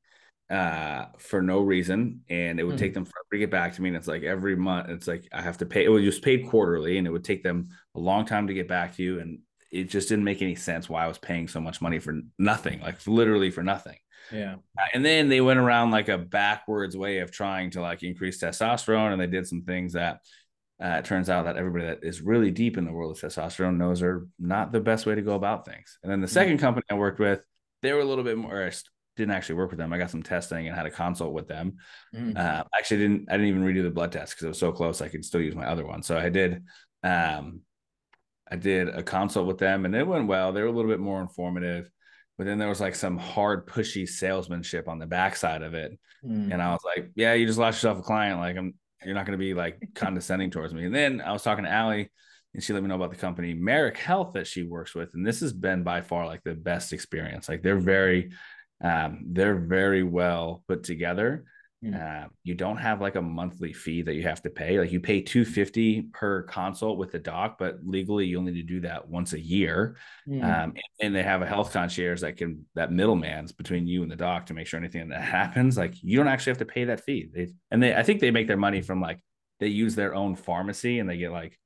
[0.50, 2.84] uh for no reason and it would mm-hmm.
[2.84, 5.28] take them forever to get back to me and it's like every month it's like
[5.30, 8.04] i have to pay it was just paid quarterly and it would take them a
[8.04, 11.04] long time to get back to you and it just didn't make any sense why
[11.04, 13.96] i was paying so much money for nothing like literally for nothing
[14.32, 18.02] yeah uh, and then they went around like a backwards way of trying to like
[18.02, 20.20] increase testosterone and they did some things that
[20.82, 23.76] uh, it turns out that everybody that is really deep in the world of testosterone
[23.76, 26.56] knows are not the best way to go about things and then the 2nd mm-hmm.
[26.56, 27.40] company i worked with
[27.82, 28.70] they were a little bit more I
[29.18, 29.92] didn't actually work with them.
[29.92, 31.76] I got some testing and had a consult with them.
[32.14, 32.38] Mm.
[32.38, 35.02] Uh, actually, didn't I didn't even redo the blood test because it was so close.
[35.02, 36.02] I could still use my other one.
[36.02, 36.64] So I did.
[37.02, 37.60] Um,
[38.50, 40.52] I did a consult with them, and it went well.
[40.52, 41.90] They were a little bit more informative,
[42.36, 46.52] but then there was like some hard, pushy salesmanship on the backside of it, mm.
[46.52, 48.40] and I was like, "Yeah, you just lost yourself a client.
[48.40, 51.42] Like, I'm you're not going to be like condescending towards me." And then I was
[51.42, 52.10] talking to Ali,
[52.54, 55.26] and she let me know about the company Marek Health that she works with, and
[55.26, 57.48] this has been by far like the best experience.
[57.48, 58.30] Like, they're very
[58.80, 61.44] Um, they're very well put together.
[61.84, 62.24] Mm.
[62.24, 64.80] Uh, you don't have like a monthly fee that you have to pay.
[64.80, 68.74] Like you pay 250 per consult with the doc, but legally you only need to
[68.74, 69.96] do that once a year.
[70.28, 70.44] Mm.
[70.44, 74.16] Um, and they have a health concierge that can that middleman's between you and the
[74.16, 77.04] doc to make sure anything that happens, like you don't actually have to pay that
[77.04, 77.28] fee.
[77.32, 79.20] They and they I think they make their money from like
[79.60, 81.56] they use their own pharmacy and they get like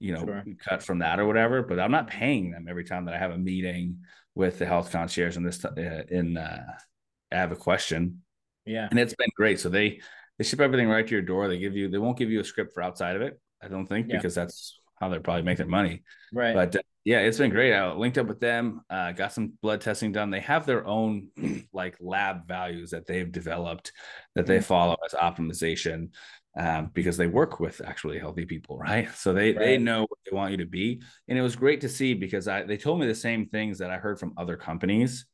[0.00, 0.44] you know Sure.
[0.68, 1.62] cut from that or whatever.
[1.62, 3.98] But I'm not paying them every time that I have a meeting
[4.34, 6.64] with the health concierge and this uh, in uh,
[7.30, 8.23] I have a question
[8.66, 8.88] yeah.
[8.90, 9.60] and it's been great.
[9.60, 10.00] So they
[10.38, 11.48] they ship everything right to your door.
[11.48, 13.38] They give you they won't give you a script for outside of it.
[13.62, 14.16] I don't think Yeah.
[14.16, 16.02] because that's how they probably make their money.
[16.32, 16.54] Right.
[16.54, 17.74] But uh, yeah, it's been great.
[17.74, 20.30] I linked up with them, uh, got some blood testing done.
[20.30, 21.28] They have their own
[21.72, 23.92] like lab values that they've developed
[24.34, 24.64] that they Mhm.
[24.64, 26.10] follow as optimization
[26.56, 29.10] um, because they work with actually healthy people, right?
[29.14, 31.88] So they they know what they want you to be, and it was great to
[31.88, 35.26] see because I they told me the same things that I heard from other companies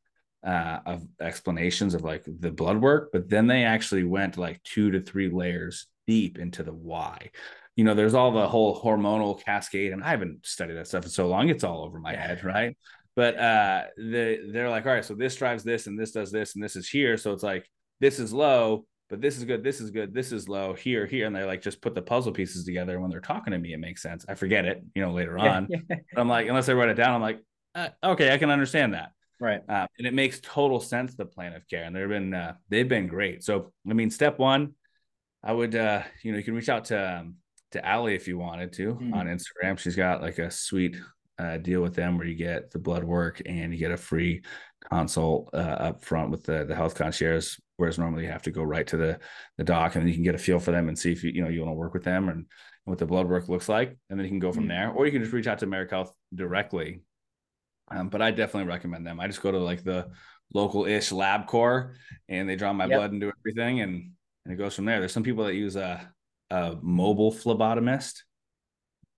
[0.44, 4.90] uh, of explanations of like the blood work, but then they actually went like two
[4.90, 7.30] to three layers deep into the why.
[7.76, 11.10] You know, there's all the whole hormonal cascade, and I haven't studied that stuff in
[11.10, 12.76] so long; it's all over my head, right?
[13.16, 16.54] But uh, the they're like, all right, so this drives this, and this does this,
[16.54, 17.16] and this is here.
[17.16, 17.68] So it's like
[18.00, 21.26] this is low, but this is good, this is good, this is low, here, here,
[21.26, 22.94] and they like just put the puzzle pieces together.
[22.94, 24.24] And when they're talking to me, it makes sense.
[24.28, 25.68] I forget it, you know, later on.
[26.16, 27.42] I'm like, unless I write it down, I'm like,
[27.74, 29.10] uh, okay, I can understand that.
[29.40, 29.62] Right.
[29.68, 32.88] Uh, and it makes total sense the plan of care and they've been uh, they've
[32.88, 34.74] been great so i mean step one
[35.42, 37.36] i would uh you know you can reach out to um,
[37.72, 39.14] to Ali if you wanted to Mhm.
[39.14, 40.96] on instagram she's got like a sweet
[41.38, 44.42] uh, deal with them where you get the blood work and you get a free
[44.90, 45.56] consult uh,
[45.88, 48.98] up front with the the health concierge whereas normally you have to go right to
[48.98, 49.18] the
[49.56, 51.30] the doc and then you can get a feel for them and see if you
[51.30, 52.44] you know you want to work with them and
[52.84, 54.68] what the blood work looks like and then you can go from Mhm.
[54.68, 57.00] there or you can just reach out to Marek Health directly
[57.90, 59.20] um, but I definitely recommend them.
[59.20, 60.10] I just go to like the
[60.54, 61.94] local ish LabCorp
[62.28, 62.96] and they draw my Yep.
[62.96, 64.12] blood and do everything and,
[64.44, 64.98] and it goes from there.
[65.00, 66.12] There's some people that use a,
[66.50, 68.22] a mobile phlebotomist.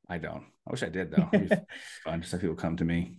[0.08, 0.44] I don't.
[0.66, 1.30] I wish I did though.
[2.04, 2.20] Fun.
[2.20, 3.18] Just have people come to me.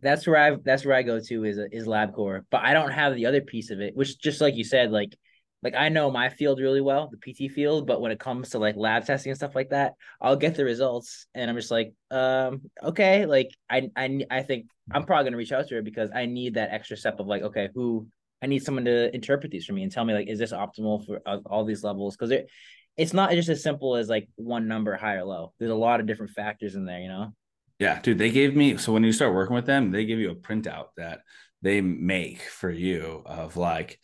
[0.00, 3.14] that's where I that's where I go to is is LabCorp, but I don't have
[3.14, 5.16] the other piece of it, which just like you said, like
[5.62, 8.58] like I know my field really well, the PT field, but when it comes to
[8.58, 11.94] like lab testing and stuff like that, I'll get the results and I'm just like,
[12.10, 16.10] um, okay, like I I I think I'm probably gonna reach out to her because
[16.12, 18.08] I need that extra step of like, okay, who
[18.42, 21.06] I need someone to interpret these for me and tell me like, is this optimal
[21.06, 22.16] for uh, all these levels?
[22.16, 22.50] Because it
[22.96, 25.52] it's not just as simple as like one number high or low.
[25.58, 27.32] There's a lot of different factors in there, you know.
[27.78, 30.30] Yeah, dude, they gave me so when you start working with them, they give you
[30.30, 31.20] a printout that
[31.62, 34.00] they make for you of like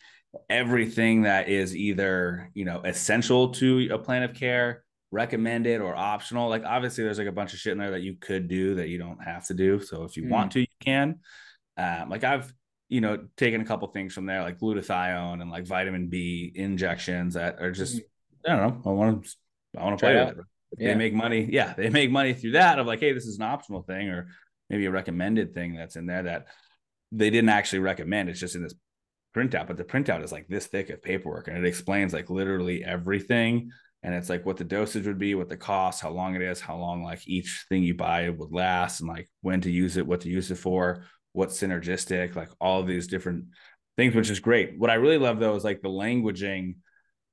[0.49, 6.49] everything that is either, you know, essential to a plan of care, recommended or optional.
[6.49, 8.89] Like obviously there's like a bunch of shit in there that you could do that
[8.89, 9.79] you don't have to do.
[9.79, 10.29] So if you Mm.
[10.29, 11.19] want to, you can.
[11.77, 12.53] Um, like I've,
[12.89, 17.33] you know, taken a couple things from there, like glutathione and like vitamin B injections
[17.35, 18.01] that are just,
[18.45, 19.35] I don't know, I want to,
[19.77, 20.45] I want to play with it.
[20.77, 20.89] Yeah.
[20.89, 21.47] They make money.
[21.51, 24.27] Yeah, they make money through that of like, hey, this is an optional thing, or
[24.69, 26.45] maybe a recommended thing that's in there that
[27.11, 28.29] they didn't actually recommend.
[28.29, 28.75] It's just in this
[29.39, 32.83] printout, but the printout is like this thick of paperwork and it explains like literally
[32.83, 33.71] everything.
[34.01, 36.61] And it's like what the dosage would be, what the cost, how long it is,
[36.61, 40.07] how long like each thing you buy would last, and like when to use it,
[40.07, 43.45] what to use it for, what's synergistic, like all these different
[43.97, 44.79] things, which is great.
[44.79, 46.75] What I really love though is like the languaging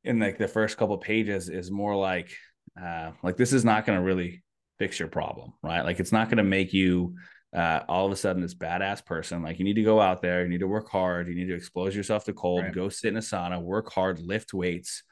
[0.03, 2.33] in like the first couple pages is more like
[2.81, 4.43] uh like this is not going to really
[4.79, 5.85] fix your problem, right?
[5.85, 7.15] Like it's not going to make you
[7.57, 9.43] uh, all of a sudden this badass person.
[9.43, 11.55] Like you need to go out there, you need to work hard, you need to
[11.55, 12.75] expose yourself to cold, Right.
[12.75, 15.03] go sit in a sauna, work hard, lift weights,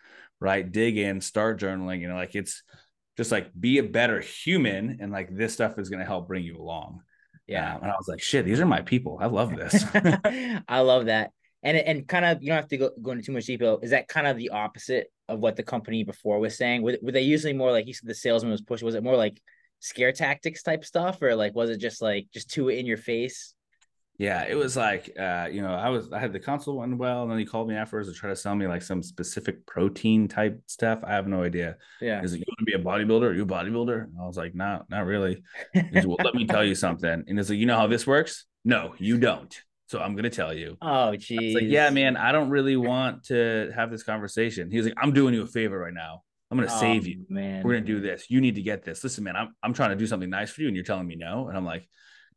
[0.41, 0.71] right?
[0.71, 2.01] Dig in, start journaling.
[2.01, 2.63] You know, like it's
[3.17, 6.45] just like be a better human, and like this stuff is going to help bring
[6.45, 7.01] you along.
[7.47, 7.75] Yeah.
[7.77, 9.19] Um, and I was like, shit, these are my people.
[9.21, 9.85] I love this.
[10.69, 11.31] I love that.
[11.63, 13.79] And and kind of you don't have to go, go into too much detail.
[13.83, 16.83] Is that kind of the opposite of what the company before was saying?
[16.83, 18.85] Were, were they usually more like you said the salesman was pushing?
[18.85, 19.41] Was it more like
[19.85, 23.55] scare tactics type stuff, or like was it just like just too in your face?
[24.17, 27.23] Yeah, it was like uh, you know, I was I had the console went well,
[27.23, 30.27] and then he called me afterwards to try to sell me like some specific protein
[30.27, 31.01] type stuff.
[31.05, 31.77] I have no idea.
[32.01, 32.23] Yeah.
[32.23, 33.31] Is it you want to be a bodybuilder?
[33.31, 34.05] Are you a bodybuilder?
[34.05, 35.43] And I was like, no, not really.
[35.73, 37.25] He's well, let me tell you something.
[37.27, 38.47] And it's like, you know how this works?
[38.65, 39.55] No, you don't.
[39.89, 40.79] So I'm gonna tell you.
[40.81, 41.55] oh geez.
[41.55, 44.71] like, yeah, man, I don't really want to have this conversation.
[44.71, 46.23] He's like, I'm doing you a favor right now.
[46.55, 47.27] I'm gonna Oh, save you.
[47.29, 47.65] man.
[47.65, 48.31] We're gonna do this.
[48.31, 49.03] You need to get this.
[49.03, 51.17] Listen, man, I'm I'm trying to do something nice for you, and you're telling me
[51.17, 51.49] no.
[51.49, 51.89] And I'm like,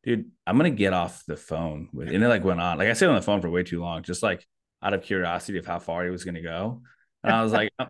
[0.03, 2.09] dude, I'm gonna get off the phone with.
[2.09, 2.79] And it like went on.
[2.79, 4.43] Like I stayed on the phone for way too long, just like
[4.81, 6.81] out of curiosity of how far he was gonna go.
[7.23, 7.87] And I was like, oh,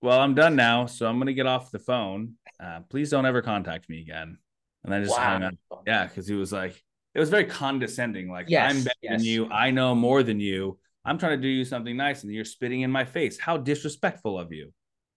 [0.00, 2.34] well, I'm done now, so I'm gonna get off the phone.
[2.58, 4.38] Uh, please don't ever contact me again.
[4.84, 5.50] And I just hung wow.
[5.70, 5.82] up.
[5.86, 6.82] Yeah, because he was like,
[7.14, 8.28] it was very condescending.
[8.28, 9.18] Like Yes, I'm better yes.
[9.18, 9.48] than you.
[9.48, 10.78] I know more than you.
[11.04, 13.38] I'm trying to do you something nice, and you're spitting in my face.
[13.38, 14.72] How disrespectful of you.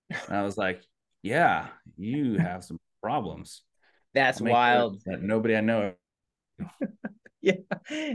[0.09, 0.81] And I was like,
[1.23, 3.63] yeah, you have some problems.
[4.13, 5.01] That's wild.
[5.05, 5.93] That nobody I know.
[7.45, 7.53] yeah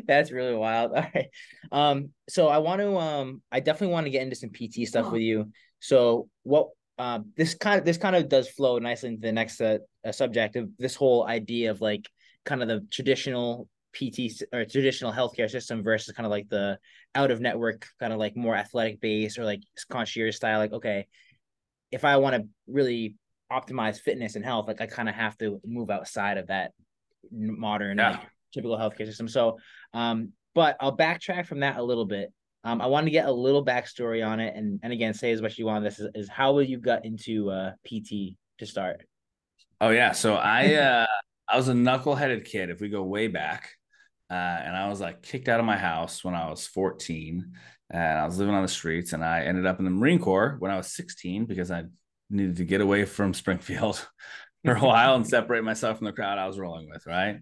[0.09, 1.29] that's really wild all right
[1.71, 5.13] um so i want to um i definitely want to get into some pt stuff
[5.13, 9.23] with you so what uh, this kind of this kind of does flow nicely into
[9.23, 12.07] the next uh, uh, subject of this whole idea of like
[12.45, 16.79] kind of the traditional pt or traditional healthcare system versus kind of like the
[17.15, 21.07] out of network kind of like more athletic base or like concierge style like okay
[21.93, 23.15] if i want to really
[23.53, 26.73] optimize fitness and health like i kind of have to move outside of that
[27.31, 28.11] modern Yeah.
[28.13, 28.21] like
[28.53, 29.29] typical healthcare system.
[29.29, 29.59] So,
[29.95, 32.33] um, but I'll backtrack from that a little bit.
[32.65, 35.41] Um, I want to get a little backstory on it, and and again, say as
[35.41, 35.85] much as you want.
[35.85, 39.05] This is, is how you got into uh PT to start.
[39.81, 40.11] Oh yeah.
[40.13, 41.07] So I uh
[41.49, 43.71] I was a knuckleheaded kid if we go way back.
[44.29, 47.53] Uh, and I was like kicked out of my house when I was 14
[47.91, 50.57] and I was living on the streets and I ended up in the Marine Corps
[50.59, 51.85] when I was 16 because I
[52.29, 54.07] needed to get away from Springfield
[54.65, 57.41] for a while and separate myself from the crowd I was rolling with, right?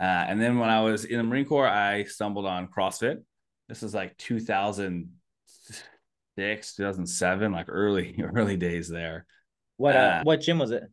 [0.00, 3.22] Uh, and then when I was in the Marine Corps, I stumbled on CrossFit.
[3.68, 9.26] This is like 2006, 2007, like early, early days there.
[9.76, 10.84] What uh, Uh, what gym was it?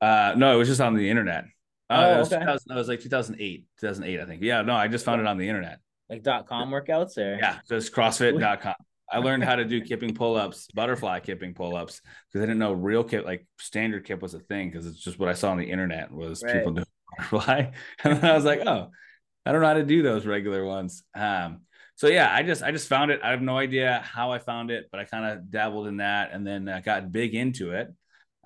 [0.00, 1.44] Uh, no, it was just on the internet.
[1.88, 2.42] Uh, Oh, it was okay.
[2.42, 4.42] it was like 2008, 2008, I think.
[4.42, 5.78] Yeah, no, I just found it on the internet.
[6.10, 8.74] Like dot com workouts or Yeah, just CrossFit.com.
[9.10, 13.04] I learned how to do kipping pull-ups, butterfly kipping pull-ups, because I didn't know real
[13.04, 15.70] kip, like standard kip was a thing, because it's just what I saw on the
[15.70, 16.86] internet was people doing
[17.16, 17.70] butterfly.
[18.02, 18.90] And then I was like, oh,
[19.46, 21.04] I don't know how to do those regular ones.
[21.14, 21.62] Um,
[21.96, 23.20] so yeah, I just I just found it.
[23.22, 26.30] I have no idea how I found it, but I kind of dabbled in that
[26.32, 27.88] and then uh, got big into it.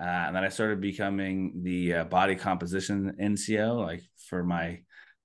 [0.00, 4.80] Uh, and then I started becoming the uh, body composition NCO, like for my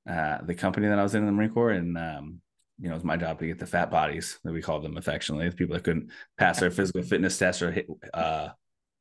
[0.10, 2.42] uh, the company that I was in in the Marine Corps, and um,
[2.80, 4.98] you know, it was my job to get the fat bodies that we called them
[4.98, 8.50] affectionately, the people that couldn't pass their physical fitness tests or hit uh,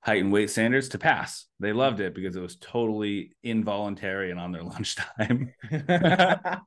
[0.01, 1.47] height and weight standards to pass.
[1.61, 5.55] They loved it because it was totally involuntary and on their lunchtime.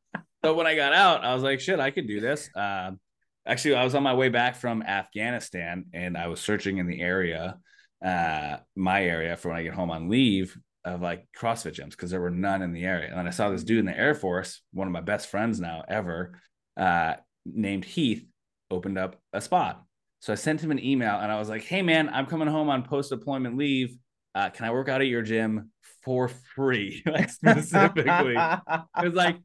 [0.45, 2.51] So when I got out, I was like, shit, I could do this.
[2.55, 2.99] Um,
[3.47, 7.01] actually, I was on my way back from Afghanistan and I was searching in the
[7.01, 7.57] area,
[8.05, 12.11] uh, my area for when I get home on leave of like CrossFit gyms because
[12.11, 13.09] there were none in the area.
[13.09, 15.59] And then I saw this dude in the Air Force, one of my best friends
[15.59, 16.39] now ever,
[16.77, 18.25] uh, named Heath,
[18.71, 19.83] opened up a spot.
[20.19, 22.69] So I sent him an email and I was like, hey, man, I'm coming home
[22.69, 23.97] on post deployment leave.
[24.33, 25.71] Uh, can I work out at your gym
[26.03, 27.03] for free?
[27.07, 28.37] like specifically.
[28.37, 29.37] I was like,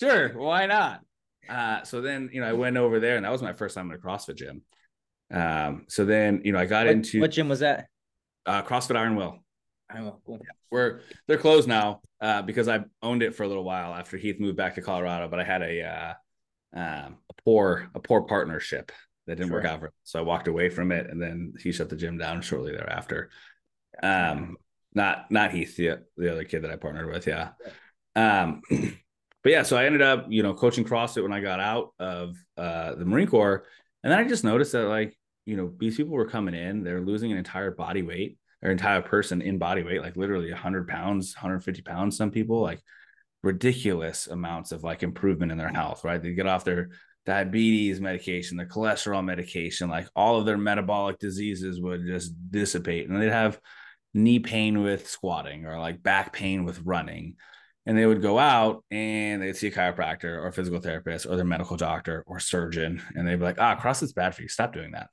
[0.00, 1.00] sure, why not?
[1.48, 3.90] Uh, so then, you know, I went over there and that was my first time
[3.90, 4.62] in a CrossFit gym.
[5.32, 7.86] Um, so then, you know, I got what, into what gym was that?
[8.48, 9.38] uh, CrossFit Iron Will.
[9.90, 10.20] I don't know.
[10.26, 10.40] Cool.
[10.70, 14.38] We're they're closed now uh, because I owned it for a little while after Heath
[14.38, 16.14] moved back to Colorado, but I had a uh,
[16.78, 18.92] um, a poor a poor partnership
[19.26, 19.92] that didn't work out for.
[20.04, 23.30] So I walked away from it, and then he shut the gym down shortly thereafter.
[24.02, 24.56] Um,
[24.94, 27.50] not not Heath, the the other kid that I partnered with, yeah.
[28.14, 31.90] Um, but yeah, so I ended up, you know, coaching CrossFit when I got out
[31.98, 33.64] of uh, the Marine Corps,
[34.02, 37.00] and then I just noticed that like, you know, these people were coming in, they're
[37.00, 41.34] losing an entire body weight, or entire person in body weight, like literally 100 pounds,
[41.36, 42.16] 150 pounds.
[42.16, 42.80] Some people like
[43.42, 46.22] ridiculous amounts of like improvement in their health, right?
[46.22, 46.90] They get off their
[47.24, 53.20] diabetes medication, their cholesterol medication, like all of their metabolic diseases would just dissipate, and
[53.20, 53.60] they'd have
[54.14, 57.36] knee pain with squatting or like back pain with running
[57.86, 61.36] and they would go out and they'd see a chiropractor or a physical therapist or
[61.36, 64.72] their medical doctor or surgeon and they'd be like ah crossfit's bad for you stop
[64.72, 65.08] doing that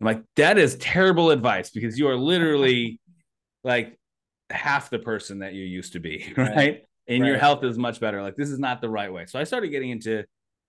[0.00, 3.00] i'm like that is terrible advice because you are literally
[3.64, 3.98] like
[4.50, 6.82] half the person that you used to be right, Right.
[7.06, 9.44] and your health is much better like this is not the right way so i
[9.44, 10.24] started getting into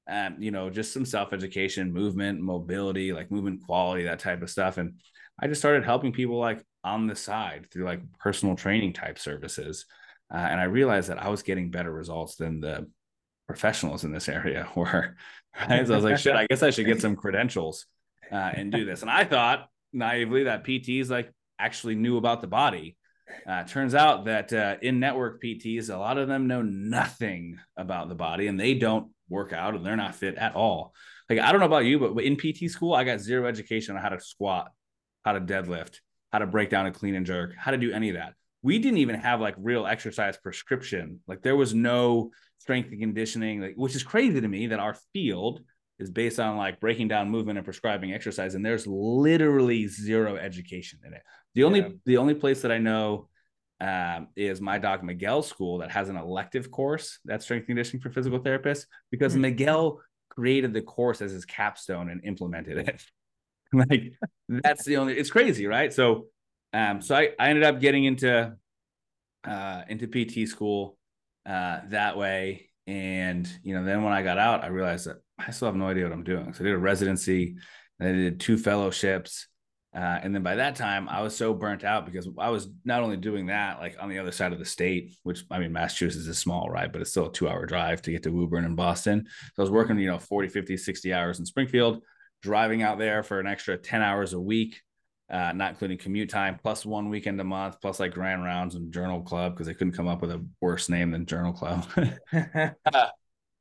[0.10, 4.78] um, you know just some self-education movement mobility like movement quality that type of stuff
[4.78, 4.94] and
[5.40, 9.86] i just started helping people like on the side through like personal training type services
[10.32, 12.88] uh, and I realized that I was getting better results than the
[13.48, 15.16] professionals in this area were.
[15.60, 15.88] Right?
[15.88, 17.88] So I was like, shit, I guess I should get some credentials
[18.32, 19.02] uh, and do this.
[19.02, 22.98] And I thought naively that PTs like actually knew about the body.
[23.48, 28.10] Uh, turns out that uh, in network PTs, a lot of them know nothing about
[28.10, 30.94] the body and they don't work out and they're not fit at all.
[31.30, 34.02] Like, I don't know about you, but in PT school, I got zero education on
[34.02, 34.72] how to squat,
[35.24, 35.98] how to deadlift,
[36.32, 38.80] how to break down a clean and jerk, how to do any of that we
[38.80, 41.22] didn't even have like real exercise prescription.
[41.28, 44.96] Like there was no strength and conditioning, like, which is crazy to me that our
[45.14, 45.62] field
[46.00, 51.00] is based on like breaking down movement and prescribing exercise, and there's literally zero education
[51.06, 51.22] in it.
[51.56, 51.90] The only Yeah.
[52.06, 53.30] the only place that I know
[53.82, 58.10] um, is my doc Miguel school that has an elective course that's strength conditioning for
[58.10, 59.44] physical therapists because mm-hmm.
[59.44, 63.04] Miguel created the course as his capstone and implemented it.
[63.74, 64.14] like
[64.50, 65.94] that's the only it's crazy, right?
[65.94, 66.28] So
[66.74, 68.56] um so I, I ended up getting into
[69.46, 70.98] uh into PT school
[71.46, 72.69] uh that way.
[72.90, 75.88] And you know, then when I got out, I realized that I still have no
[75.88, 76.52] idea what I'm doing.
[76.54, 77.56] So I did a residency,
[78.00, 79.48] and I did two fellowships.
[79.96, 83.04] Uh, and then by that time, I was so burnt out because I was not
[83.04, 86.26] only doing that, like on the other side of the state, which I mean, Massachusetts
[86.26, 86.92] is small, right?
[86.92, 89.28] But it's still a two hour drive to get to Woburn and Boston.
[89.56, 92.02] So I was working, you know, 40, 50, 60 hours in Springfield,
[92.42, 94.82] driving out there for an extra 10 hours a week,
[95.32, 98.94] uh, not including commute time, plus one weekend a month, plus like grand rounds and
[98.94, 101.86] journal club because they couldn't come up with a worse name than journal club.
[102.34, 103.08] uh,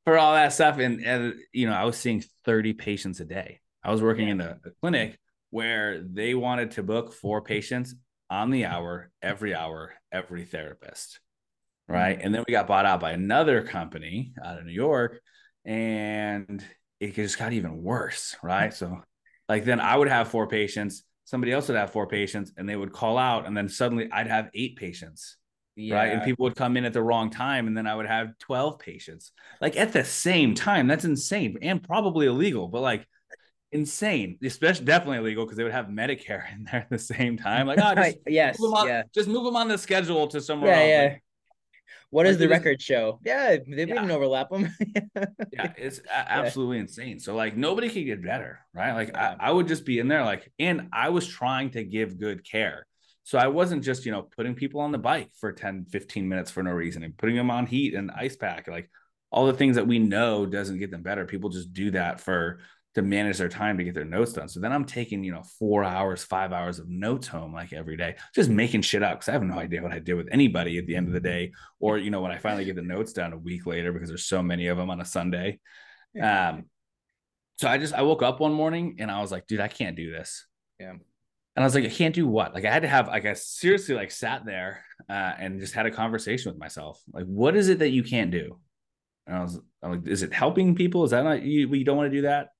[0.04, 0.78] for all that stuff.
[0.78, 3.60] And, and, you know, I was seeing 30 patients a day.
[3.84, 5.18] I was working in a, a clinic
[5.50, 7.94] where they wanted to book four patients
[8.30, 11.20] on the hour, every hour, every therapist.
[11.86, 12.16] Right.
[12.16, 12.26] Mm-hmm.
[12.26, 15.20] And then we got bought out by another company out of New York
[15.64, 16.64] and
[17.00, 18.34] it just got even worse.
[18.42, 18.72] Right.
[18.72, 19.02] So,
[19.48, 22.74] like, then I would have four patients, somebody else would have four patients, and they
[22.74, 25.36] would call out, and then suddenly I'd have eight patients.
[25.76, 25.96] Yeah.
[25.96, 26.12] Right.
[26.12, 28.78] And people would come in at the wrong time, and then I would have 12
[28.78, 30.86] patients like at the same time.
[30.88, 33.06] That's insane and probably illegal, but like,
[33.70, 37.66] insane, especially definitely illegal because they would have Medicare in there at the same time.
[37.66, 40.78] Like, oh, just yes, on, yeah, just move them on the schedule to somewhere yeah,
[40.78, 40.88] else.
[40.88, 41.02] Yeah.
[41.02, 41.22] Like,
[42.10, 43.20] what does the record show?
[43.24, 43.94] Yeah, they yeah.
[43.94, 44.74] not overlap them.
[45.52, 46.82] yeah, it's absolutely yeah.
[46.82, 47.20] insane.
[47.20, 48.94] So like nobody could get better, right?
[48.94, 52.18] Like I, I would just be in there, like, and I was trying to give
[52.18, 52.86] good care.
[53.24, 56.50] So I wasn't just, you know, putting people on the bike for 10, 15 minutes
[56.50, 58.90] for no reason and putting them on heat and ice pack, like
[59.30, 61.26] all the things that we know doesn't get them better.
[61.26, 62.60] People just do that for
[62.98, 64.48] to manage their time to get their notes done.
[64.48, 67.96] So then I'm taking, you know, four hours, five hours of notes home like every
[67.96, 70.78] day, just making shit up because I have no idea what I did with anybody
[70.78, 71.52] at the end of the day.
[71.80, 74.26] Or, you know, when I finally get the notes down a week later because there's
[74.26, 75.60] so many of them on a Sunday.
[76.20, 76.66] Um,
[77.58, 79.96] so I just I woke up one morning and I was like, dude, I can't
[79.96, 80.46] do this.
[80.78, 80.90] Yeah.
[80.90, 81.02] And
[81.56, 82.54] I was like, I can't do what?
[82.54, 85.86] Like I had to have like I seriously like sat there uh, and just had
[85.86, 87.00] a conversation with myself.
[87.12, 88.58] Like, what is it that you can't do?
[89.26, 91.04] And I was I'm like, is it helping people?
[91.04, 91.68] Is that not you?
[91.74, 92.50] You don't want to do that?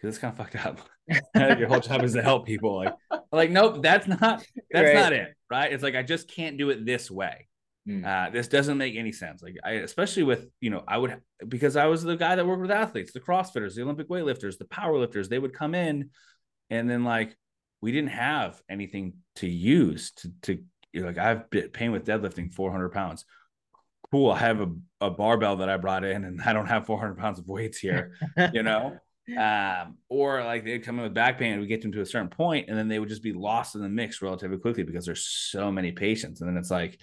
[0.00, 0.80] Because it's kind of fucked up.
[1.58, 2.76] Your whole job is to help people.
[2.76, 2.94] Like,
[3.32, 4.94] like, nope, that's not that's right.
[4.94, 5.34] not it.
[5.50, 5.72] Right?
[5.72, 7.48] It's like I just can't do it this way.
[7.88, 8.04] Mm.
[8.04, 9.42] Uh, this doesn't make any sense.
[9.42, 12.62] Like, I especially with you know, I would because I was the guy that worked
[12.62, 15.28] with athletes, the CrossFitters, the Olympic weightlifters, the powerlifters.
[15.28, 16.10] They would come in,
[16.70, 17.36] and then like
[17.80, 22.06] we didn't have anything to use to to you know, like I've been paying with
[22.06, 23.24] deadlifting 400 pounds.
[24.10, 24.32] Cool.
[24.32, 24.68] I have a,
[25.00, 28.16] a barbell that I brought in, and I don't have 400 pounds of weights here.
[28.52, 28.98] you know
[29.36, 32.06] um, or like they'd come in with back pain and we get them to a
[32.06, 35.04] certain point and then they would just be lost in the mix relatively quickly because
[35.04, 36.40] there's so many patients.
[36.40, 36.98] And then it's like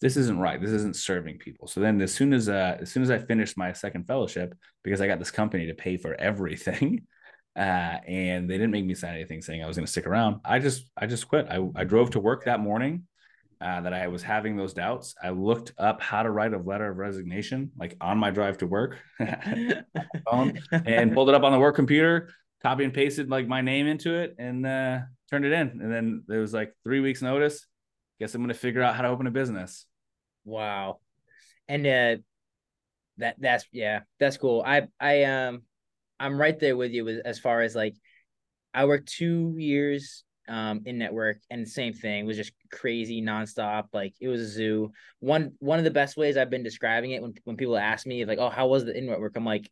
[0.00, 0.60] this isn't right.
[0.60, 1.66] This isn't serving people.
[1.66, 5.00] So then as soon as uh, as soon as i finished my second fellowship because
[5.00, 7.06] i got this company to pay for everything
[7.56, 10.40] uh, and they didn't make me sign anything saying i was going to stick around
[10.44, 11.46] i just i just quit.
[11.48, 13.04] I, I drove to work that morning
[13.60, 16.90] uh, that I was having those doubts, I looked up how to write a letter
[16.90, 18.98] of resignation, like on my drive to work,
[20.30, 22.30] phone, and pulled it up on the work computer,
[22.62, 25.68] copy and pasted like my name into it, and uh, turned it in.
[25.80, 27.66] And then there was like three weeks notice.
[28.20, 29.86] Guess I'm gonna figure out how to open a business.
[30.44, 31.00] Wow,
[31.68, 32.16] and uh,
[33.18, 34.62] that that's yeah, that's cool.
[34.66, 35.62] I I um
[36.18, 37.94] I'm right there with you as far as like
[38.72, 44.14] I worked two years um in network and same thing was just crazy nonstop like
[44.20, 44.92] it was a zoo.
[45.20, 48.24] One one of the best ways i've been describing it when, when people ask me
[48.24, 49.70] like oh how was the in network i'm like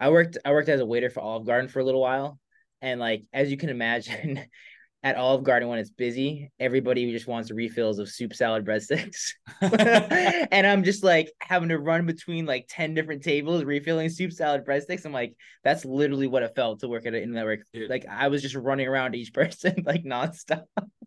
[0.00, 2.38] i worked i worked as a waiter for olive garden for a little while
[2.82, 4.40] and like as you can imagine
[5.04, 9.32] at Olive Garden when it's busy, everybody just wants refills of soup, salad, breadsticks.
[9.60, 14.64] and I'm just like having to run between like 10 different tables refilling soup, salad,
[14.66, 15.06] breadsticks.
[15.06, 17.60] I'm like, that's literally what it felt to work at an in network.
[17.88, 20.64] Like I was just running around each person like nonstop.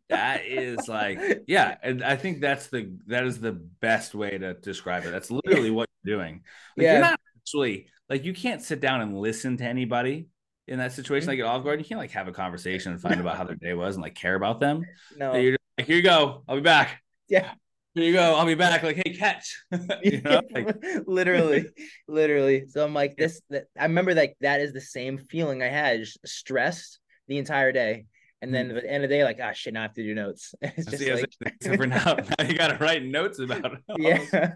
[0.09, 1.75] that is like, yeah.
[1.83, 5.11] And I think that's the that is the best way to describe it.
[5.11, 6.43] That's literally what you're doing.
[6.77, 6.93] Like, yeah.
[6.93, 10.27] You're not actually like you can't sit down and listen to anybody
[10.71, 13.19] in that situation, like at Olive Garden, you can't like have a conversation and find
[13.19, 14.85] about how their day was and like care about them.
[15.17, 17.01] No, you're just like, here you go, I'll be back.
[17.27, 17.51] Yeah.
[17.93, 18.81] Here you go, I'll be back.
[18.81, 19.61] Like, hey, catch.
[20.01, 21.65] you know, like, literally,
[22.07, 22.67] literally.
[22.69, 23.41] So I'm like, this.
[23.49, 27.73] That I remember like that is the same feeling I had, just stressed the entire
[27.73, 28.05] day.
[28.41, 28.77] And then mm.
[28.77, 30.55] at the end of the day, like, ah, shit, now I have to do notes.
[30.61, 33.79] It's just See, like, for now, now you got to write notes about it.
[33.97, 34.53] Yeah,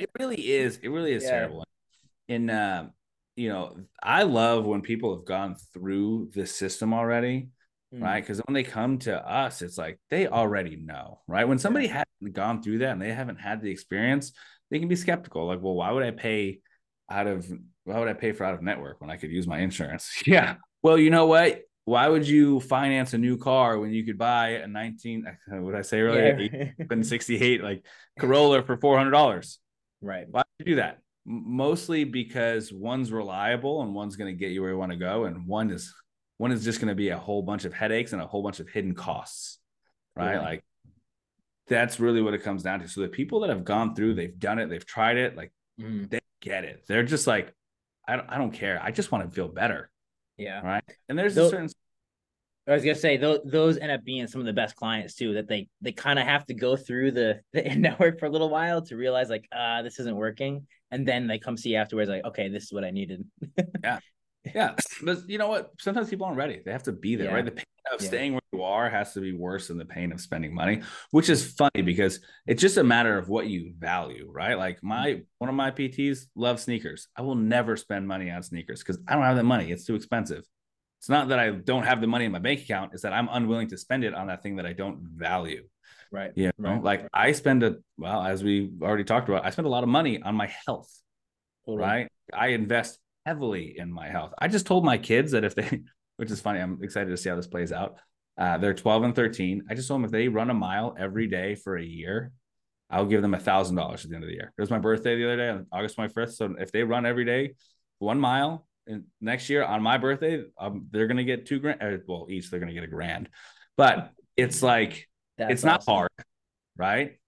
[0.00, 0.80] it really is.
[0.82, 1.30] It really is yeah.
[1.30, 1.64] terrible.
[2.26, 2.88] In uh,
[3.36, 7.48] you know, I love when people have gone through the system already
[7.94, 8.02] mm.
[8.02, 8.22] right?
[8.22, 11.46] Because when they come to us, it's like they already know, right?
[11.46, 12.04] When somebody yeah.
[12.20, 14.32] hasn't gone through that and they haven't had the experience,
[14.70, 15.46] they can be skeptical.
[15.46, 16.60] Like, well, why would I pay
[17.10, 17.50] out of
[17.84, 20.22] why would I pay for out of network when I could use my insurance?
[20.26, 20.56] yeah.
[20.82, 21.60] Well, you know what?
[21.86, 25.82] Why would you finance a new car when you could buy a 19 what I
[25.82, 27.02] say earlier, yeah.
[27.02, 27.84] 68 like
[28.18, 29.58] Corolla for $400?
[30.00, 30.26] Right.
[30.30, 31.00] Why would you do that?
[31.26, 35.24] Mostly because one's reliable and one's going to get you where you want to go
[35.24, 35.94] and one is
[36.36, 38.60] one is just going to be a whole bunch of headaches and a whole bunch
[38.60, 39.58] of hidden costs.
[40.16, 40.34] Right?
[40.34, 40.40] Yeah.
[40.40, 40.64] Like
[41.68, 42.88] that's really what it comes down to.
[42.88, 46.08] So the people that have gone through, they've done it, they've tried it, like mm.
[46.10, 46.84] they get it.
[46.86, 47.52] They're just like,
[48.06, 48.80] I don't, I don't care.
[48.82, 49.90] I just want to feel better.
[50.36, 50.60] Yeah.
[50.60, 50.84] Right.
[51.08, 51.70] And there's those, a certain.
[52.66, 55.34] I was gonna say those those end up being some of the best clients too.
[55.34, 58.48] That they they kind of have to go through the the network for a little
[58.48, 62.08] while to realize like ah uh, this isn't working, and then they come see afterwards
[62.08, 63.24] like okay this is what I needed.
[63.84, 63.98] yeah,
[64.54, 65.72] yeah, but you know what?
[65.80, 66.60] Sometimes people aren't ready.
[66.64, 67.34] They have to be there, yeah.
[67.34, 67.44] right?
[67.44, 68.08] The pain of yeah.
[68.08, 71.28] staying where you are has to be worse than the pain of spending money, which
[71.28, 74.56] is funny because it's just a matter of what you value, right?
[74.56, 75.22] Like my mm-hmm.
[75.38, 77.08] one of my PTs love sneakers.
[77.16, 79.72] I will never spend money on sneakers because I don't have the money.
[79.72, 80.44] It's too expensive.
[81.00, 83.28] It's not that I don't have the money in my bank account, it's that I'm
[83.30, 85.64] unwilling to spend it on that thing that I don't value.
[86.14, 86.30] Right.
[86.36, 86.82] You know, right.
[86.82, 89.88] like I spend a well, as we already talked about, I spend a lot of
[89.88, 90.88] money on my health.
[91.66, 91.82] Totally.
[91.82, 92.08] Right.
[92.32, 94.32] I invest heavily in my health.
[94.38, 95.82] I just told my kids that if they,
[96.16, 97.96] which is funny, I'm excited to see how this plays out.
[98.38, 99.64] Uh, they're 12 and 13.
[99.68, 102.30] I just told them if they run a mile every day for a year,
[102.90, 104.52] I'll give them a thousand dollars at the end of the year.
[104.56, 106.34] It was my birthday the other day on August 25th.
[106.34, 107.54] So if they run every day,
[107.98, 111.82] one mile, and next year on my birthday, um, they're gonna get two grand.
[111.82, 113.30] Uh, well, each they're gonna get a grand,
[113.76, 115.08] but it's like
[115.38, 116.10] That's it's not hard,
[116.76, 117.18] right?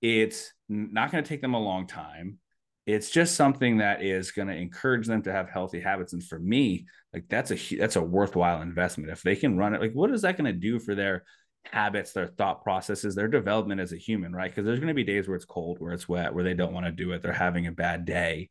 [0.00, 2.38] It's not gonna take them a long time.
[2.86, 6.38] It's just something that is going to encourage them to have healthy habits and for
[6.38, 9.10] me like that's a that's a worthwhile investment.
[9.10, 11.24] If they can run it like what is that going to do for their
[11.64, 14.50] habits their thought processes their development as a human right?
[14.50, 16.72] Because there's going to be days where it's cold where it's wet where they don't
[16.72, 18.48] want to do it they're having a bad day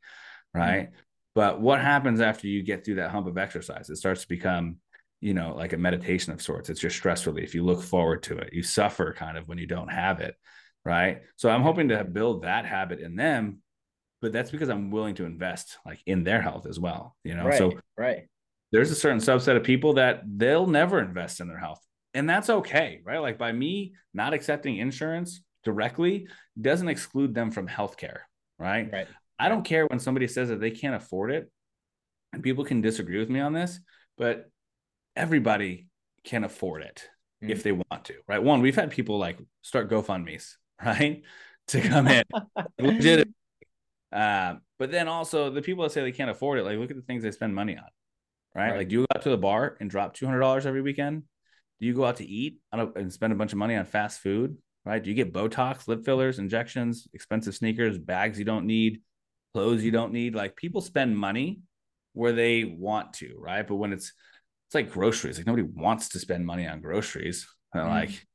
[0.54, 0.90] right?
[0.90, 1.00] Mm-hmm.
[1.34, 3.90] but what happens after you get through that hump of exercise?
[3.90, 4.78] It starts to become
[5.22, 8.38] you know like a meditation of sorts it's your stress relief you look forward to
[8.38, 10.36] it you suffer kind of when you don't have it
[10.86, 13.60] right so i'm hoping to build that habit in them
[14.22, 17.16] but that's because I'm willing to invest like in their health as well.
[17.24, 18.28] You know, right, so right.
[18.72, 21.82] There's a certain subset of people that they'll never invest in their health,
[22.14, 23.20] and that's okay, right?
[23.20, 26.28] Like by me not accepting insurance directly
[26.60, 28.20] doesn't exclude them from healthcare,
[28.60, 28.92] right?
[28.92, 29.08] Right.
[29.40, 31.50] I don't care when somebody says that they can't afford it,
[32.34, 33.80] and people can disagree with me on this,
[34.18, 34.50] but
[35.18, 35.88] everybody
[36.24, 37.10] can afford it
[37.44, 37.50] mm.
[37.50, 38.42] if they want to, right?
[38.42, 41.24] One, we've had people like start GoFundMe's, right?
[41.70, 42.24] To come in
[42.80, 43.28] legit
[44.12, 46.96] uh, but then also the people that say they can't afford it, like look at
[46.96, 47.84] the things they spend money on,
[48.56, 48.70] right?
[48.70, 48.78] right.
[48.78, 51.24] Like, do you go out to the bar and drop two hundred dollars every weekend?
[51.80, 54.58] Do you go out to eat and spend a bunch of money on fast food?
[54.86, 55.04] Right?
[55.04, 59.02] Do you get Botox, lip fillers, injections, expensive sneakers, bags you don't need,
[59.54, 60.34] clothes you don't need?
[60.34, 61.60] Like people spend money
[62.14, 63.68] where they want to, right?
[63.68, 64.14] But when it's
[64.68, 67.48] it's like groceries, like nobody wants to spend money on groceries.
[67.74, 67.88] Mm.
[67.88, 68.28] Like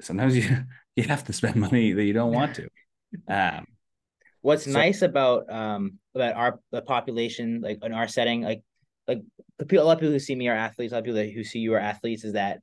[0.00, 0.64] sometimes you
[0.96, 2.68] you have to spend money that you don't want to.
[3.28, 3.66] Um,
[4.40, 8.62] What's so, nice about um about our the population, like in our setting, like
[9.06, 9.20] like
[9.58, 11.22] the people, a lot of people who see me are athletes, a lot of people
[11.22, 12.60] who see you are athletes, is that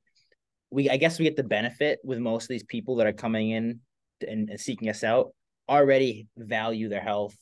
[0.71, 3.51] we I guess we get the benefit with most of these people that are coming
[3.51, 3.81] in
[4.27, 5.35] and, and seeking us out
[5.69, 7.37] already value their health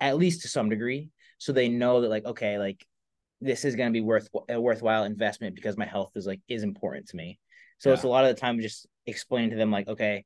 [0.00, 2.84] at least to some degree, so they know that like okay, like
[3.40, 6.62] this is going to be worth a worthwhile investment because my health is like is
[6.62, 7.38] important to me.
[7.78, 7.94] So yeah.
[7.94, 10.24] it's a lot of the time just explaining to them like okay,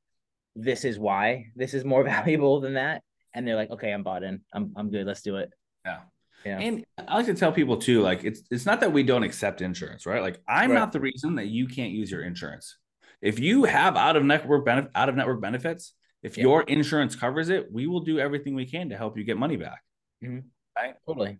[0.54, 3.02] this is why this is more valuable than that
[3.34, 4.40] and they're like, okay, I'm bought in.
[4.52, 5.06] I'm I'm good.
[5.06, 5.50] Let's do it.
[5.84, 6.00] Yeah.
[6.44, 6.58] Yeah.
[6.58, 9.60] And I like to tell people too, like it's it's not that we don't accept
[9.60, 10.22] insurance, right?
[10.22, 10.78] Like I'm right.
[10.78, 12.78] not the reason that you can't use your insurance.
[13.20, 16.42] If you have out of network benefit out of network benefits, if yeah.
[16.42, 19.56] your insurance covers it, we will do everything we can to help you get money
[19.56, 19.82] back.
[20.24, 20.40] Mm-hmm.
[20.76, 20.94] Right?
[21.06, 21.38] Totally.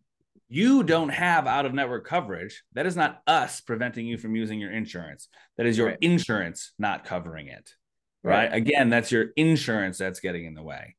[0.52, 2.62] You don't have out of network coverage.
[2.74, 5.28] That is not us preventing you from using your insurance.
[5.56, 5.98] That is your right.
[6.00, 7.74] insurance not covering it.
[8.22, 8.50] Right?
[8.50, 8.54] right?
[8.54, 10.96] Again, that's your insurance that's getting in the way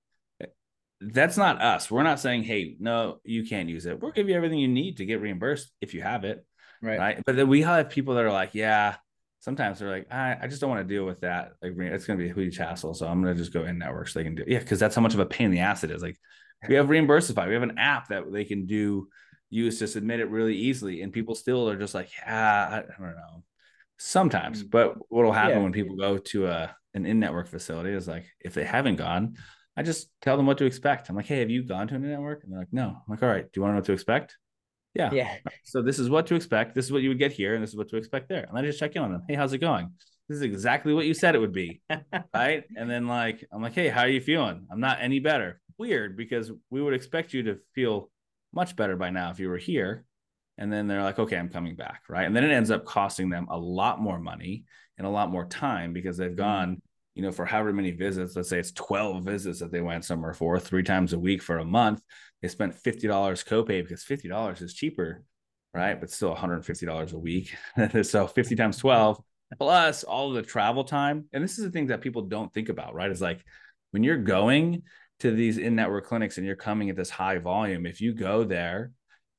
[1.11, 1.91] that's not us.
[1.91, 4.01] We're not saying, hey, no, you can't use it.
[4.01, 6.45] We'll give you everything you need to get reimbursed if you have it.
[6.81, 6.99] Right.
[6.99, 7.23] Right.
[7.25, 8.95] But then we have people that are like, yeah,
[9.39, 11.53] sometimes they're like, I, I just don't want to deal with that.
[11.61, 12.93] Like, it's going to be a huge hassle.
[12.93, 14.49] So I'm going to just go in network so they can do it.
[14.49, 14.63] Yeah.
[14.63, 16.01] Cause that's how much of a pain in the ass it is.
[16.01, 16.17] Like,
[16.67, 17.47] we have Reimbursify.
[17.47, 19.09] We have an app that they can do
[19.53, 21.01] use to submit it really easily.
[21.01, 23.43] And people still are just like, yeah, I, I don't know.
[23.97, 24.63] Sometimes.
[24.63, 24.71] Mm.
[24.71, 25.63] But what will happen yeah.
[25.63, 29.35] when people go to a, an in network facility is like, if they haven't gone,
[29.75, 31.09] I just tell them what to expect.
[31.09, 32.43] I'm like, hey, have you gone to a network?
[32.43, 32.87] And they're like, no.
[32.87, 34.37] I'm like, all right, do you want to know what to expect?
[34.93, 35.11] Yeah.
[35.11, 35.37] Yeah.
[35.63, 36.75] So this is what to expect.
[36.75, 38.45] This is what you would get here, and this is what to expect there.
[38.47, 39.23] And I just check in on them.
[39.27, 39.91] Hey, how's it going?
[40.29, 41.81] This is exactly what you said it would be.
[42.33, 42.63] right.
[42.77, 44.67] And then like I'm like, hey, how are you feeling?
[44.71, 45.59] I'm not any better.
[45.79, 48.11] Weird because we would expect you to feel
[48.53, 50.05] much better by now if you were here.
[50.57, 52.03] And then they're like, okay, I'm coming back.
[52.07, 52.25] Right.
[52.25, 54.65] And then it ends up costing them a lot more money
[54.97, 56.37] and a lot more time because they've mm-hmm.
[56.37, 56.81] gone,
[57.15, 60.33] you know, for however many visits, let's say it's 12 visits that they went somewhere
[60.33, 62.01] for three times a week for a month.
[62.41, 65.23] They spent $50 copay because $50 is cheaper,
[65.73, 65.99] right?
[65.99, 67.55] But still $150 a week.
[68.03, 69.19] so 50 times 12
[69.57, 71.25] plus all of the travel time.
[71.33, 73.11] And this is the thing that people don't think about, right?
[73.11, 73.43] Is like
[73.91, 74.83] when you're going
[75.23, 78.91] to these in-network clinics and you're coming at this high volume, if you go there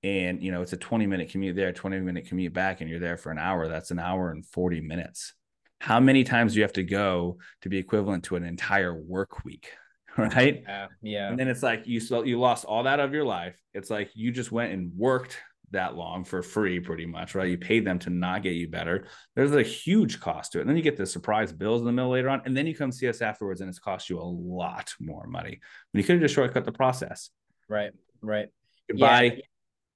[0.02, 2.98] and you know it's a 20 minute commute there, 20 minute commute back, and you're
[2.98, 5.34] there for an hour, that's an hour and 40 minutes.
[5.80, 9.44] How many times do you have to go to be equivalent to an entire work
[9.44, 9.70] week?
[10.16, 10.62] Right.
[10.62, 10.86] Yeah.
[11.02, 11.28] Yeah.
[11.28, 13.60] And then it's like you so you lost all that of your life.
[13.72, 15.36] It's like you just went and worked
[15.74, 17.48] that long for free, pretty much, right?
[17.48, 19.06] You paid them to not get you better.
[19.36, 20.62] There's a huge cost to it.
[20.62, 22.42] And then you get the surprise bills in the middle later on.
[22.46, 25.60] And then you come see us afterwards and it's cost you a lot more money.
[25.92, 27.30] When you could have just shortcut the process.
[27.68, 27.92] Right.
[28.22, 28.48] Right.
[28.88, 29.06] You can Yeah.
[29.08, 29.42] buy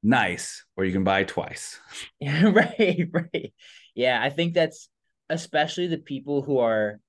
[0.03, 1.81] nice or you can buy twice.
[2.21, 3.53] Yeah, right, right.
[3.95, 4.89] Yeah, I think that's
[5.29, 7.01] especially the people who are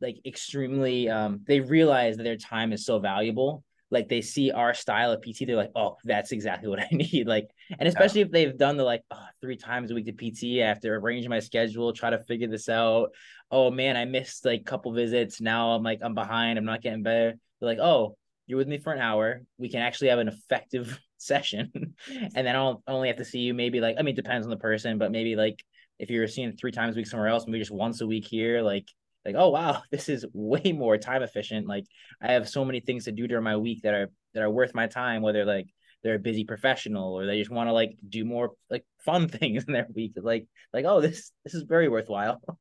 [0.00, 3.64] like extremely um they realize that their time is so valuable.
[3.90, 7.26] Like they see our style of PT, they're like, oh, that's exactly what I need.
[7.26, 10.62] Like, and especially if they've done the like oh, three times a week to PT,
[10.62, 13.10] I have to arrange my schedule, try to figure this out.
[13.50, 15.40] Oh man, I missed like a couple visits.
[15.40, 17.34] Now I'm like, I'm behind, I'm not getting better.
[17.60, 18.16] They're like, oh,
[18.46, 19.42] you're with me for an hour.
[19.58, 21.94] We can actually have an effective session.
[22.34, 24.50] and then I'll only have to see you maybe like, I mean, it depends on
[24.50, 25.64] the person, but maybe like
[25.98, 28.62] if you're seeing three times a week somewhere else, maybe just once a week here,
[28.62, 28.86] like,
[29.28, 31.66] like, oh wow, this is way more time efficient.
[31.66, 31.84] Like
[32.20, 34.74] I have so many things to do during my week that are that are worth
[34.74, 35.66] my time, whether like
[36.02, 39.64] they're a busy professional or they just want to like do more like fun things
[39.64, 40.12] in their week.
[40.16, 42.40] Like, like, oh, this this is very worthwhile.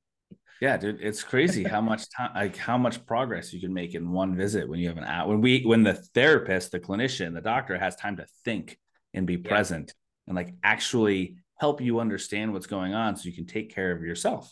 [0.60, 4.12] Yeah, dude, it's crazy how much time, like how much progress you can make in
[4.12, 5.30] one visit when you have an hour.
[5.30, 8.80] When we, when the therapist, the clinician, the doctor has time to think
[9.14, 9.50] and be Yeah.
[9.50, 9.94] present
[10.26, 14.02] and like actually help you understand what's going on, so you can take care of
[14.02, 14.52] yourself.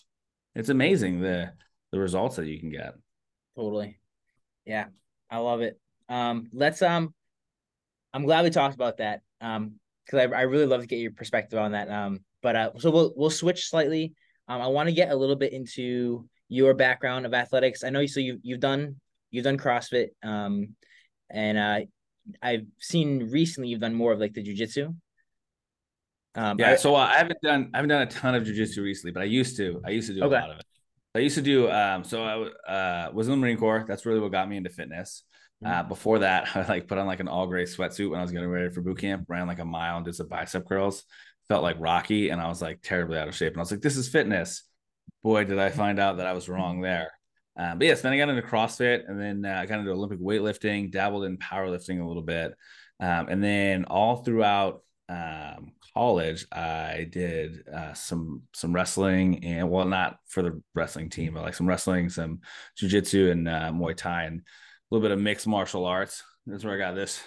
[0.54, 1.54] It's amazing the
[1.92, 2.94] the results that you can get.
[3.56, 4.00] Totally.
[4.66, 4.86] Yeah,
[5.30, 5.80] I love it.
[6.10, 7.14] Um, let's um
[8.14, 9.22] I'm glad we talked about that.
[9.42, 9.74] Um,
[10.06, 11.90] because I, I really love to get your perspective on that.
[11.90, 14.14] Um, but uh so we'll we'll switch slightly.
[14.48, 17.84] Um, I want to get a little bit into your background of athletics.
[17.84, 19.00] I know you so you you've done
[19.32, 20.10] you've done CrossFit.
[20.24, 20.76] Um
[21.30, 21.80] and uh
[22.42, 24.96] I've seen recently you've done more of like the jujitsu.
[26.36, 28.84] Um Yeah, I- so uh, I haven't done I haven't done a ton of jujitsu
[28.84, 29.82] recently, but I used to.
[29.86, 30.36] I used to do Okay.
[30.36, 30.66] a lot of it.
[31.16, 33.86] I used to do um so I uh was in the Marine Corps.
[33.88, 35.24] That's really what got me into fitness.
[35.66, 38.32] Uh, before that, I like put on like an all gray sweatsuit when I was
[38.32, 41.04] getting ready for boot camp, ran like a mile and did some bicep curls.
[41.48, 43.54] Felt like Rocky, and I was like terribly out of shape.
[43.54, 44.64] And I was like, "This is fitness."
[45.24, 47.12] Boy, did I find out that I was wrong there.
[47.58, 50.20] Um, but yes, then I got into CrossFit, and then uh, I got into Olympic
[50.20, 52.54] weightlifting, dabbled in powerlifting a little bit,
[53.00, 59.86] um, and then all throughout um, college, I did uh, some some wrestling, and well,
[59.86, 62.42] not for the wrestling team, but like some wrestling, some
[62.80, 64.44] jujitsu, and uh, Muay Thai, and a
[64.92, 66.24] little bit of mixed martial arts.
[66.46, 67.22] That's where I got this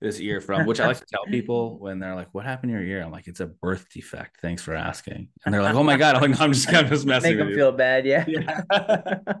[0.00, 2.78] this ear from, which I like to tell people when they're like, "What happened to
[2.78, 5.28] your ear?" I'm like, "It's a birth defect." Thanks for asking.
[5.44, 7.30] And they're like, "Oh my god!" I'm like, "No, "I'm just kind of just messing
[7.30, 8.24] with you." make them you." feel bad, yeah.
[8.28, 9.32] Yeah.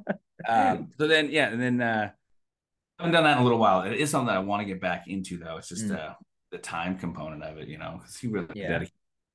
[0.48, 2.10] um, so then, yeah, and then uh,
[2.98, 3.82] I haven't done that in a little while.
[3.82, 5.58] It is something that I want to get back into, though.
[5.58, 5.96] It's just Mm.
[5.96, 6.14] uh,
[6.50, 8.84] the time component of it, you know, because he really Yeah.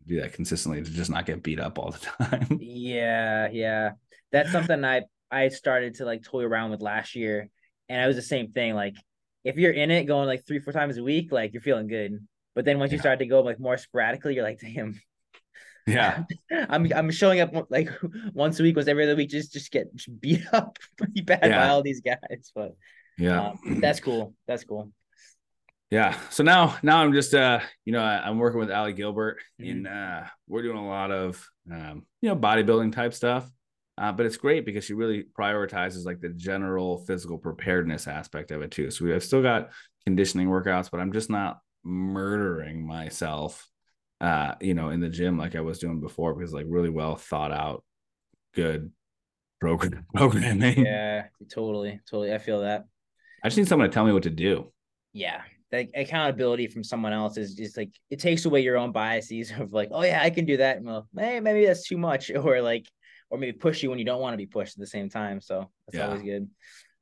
[0.05, 2.57] do that consistently to just not get beat up all the time.
[2.61, 3.91] Yeah, yeah.
[4.31, 7.49] That's something I I started to like toy around with last year.
[7.89, 8.73] And I was the same thing.
[8.75, 8.95] Like
[9.43, 12.25] if you're in it going like three, four times a week, like you're feeling good.
[12.55, 15.01] But then once you start to go like more sporadically, you're like, damn,
[15.87, 16.23] yeah,
[16.69, 17.89] I'm I'm showing up like
[18.33, 19.87] once a week, was every other week, just just get
[20.21, 22.51] beat up pretty bad by all these guys.
[22.55, 22.75] But
[23.17, 24.33] yeah, um, that's cool.
[24.47, 24.91] That's cool.
[25.93, 26.17] Yeah.
[26.31, 29.71] So now, now I'm just, uh, you know, I, I'm working with Ali Gilbert, Mhm.
[29.71, 33.47] and uh, we're doing a lot of, um, you know, bodybuilding type stuff.
[33.95, 38.63] Uh, but it's great because she really prioritizes like the general physical preparedness aspect of
[38.63, 38.89] it too.
[38.89, 39.69] So we, I've still got
[40.03, 43.69] conditioning workouts, but I'm just not murdering myself,
[44.19, 47.15] uh, you know, in the gym like I was doing before because like really well
[47.17, 47.83] thought out,
[48.55, 48.91] good
[49.61, 50.85] program programming.
[50.85, 52.33] Yeah, totally, totally.
[52.33, 52.85] I feel that.
[53.43, 54.71] I just need someone to tell me what to do.
[55.13, 55.41] yeah
[55.73, 59.73] like accountability from someone else is just like it takes away your own biases of
[59.73, 62.61] like oh yeah i can do that and well hey, maybe that's too much or
[62.61, 62.87] like
[63.29, 65.41] or maybe push you when you don't want to be pushed at the same time
[65.41, 66.05] so that's Yeah.
[66.05, 66.47] always good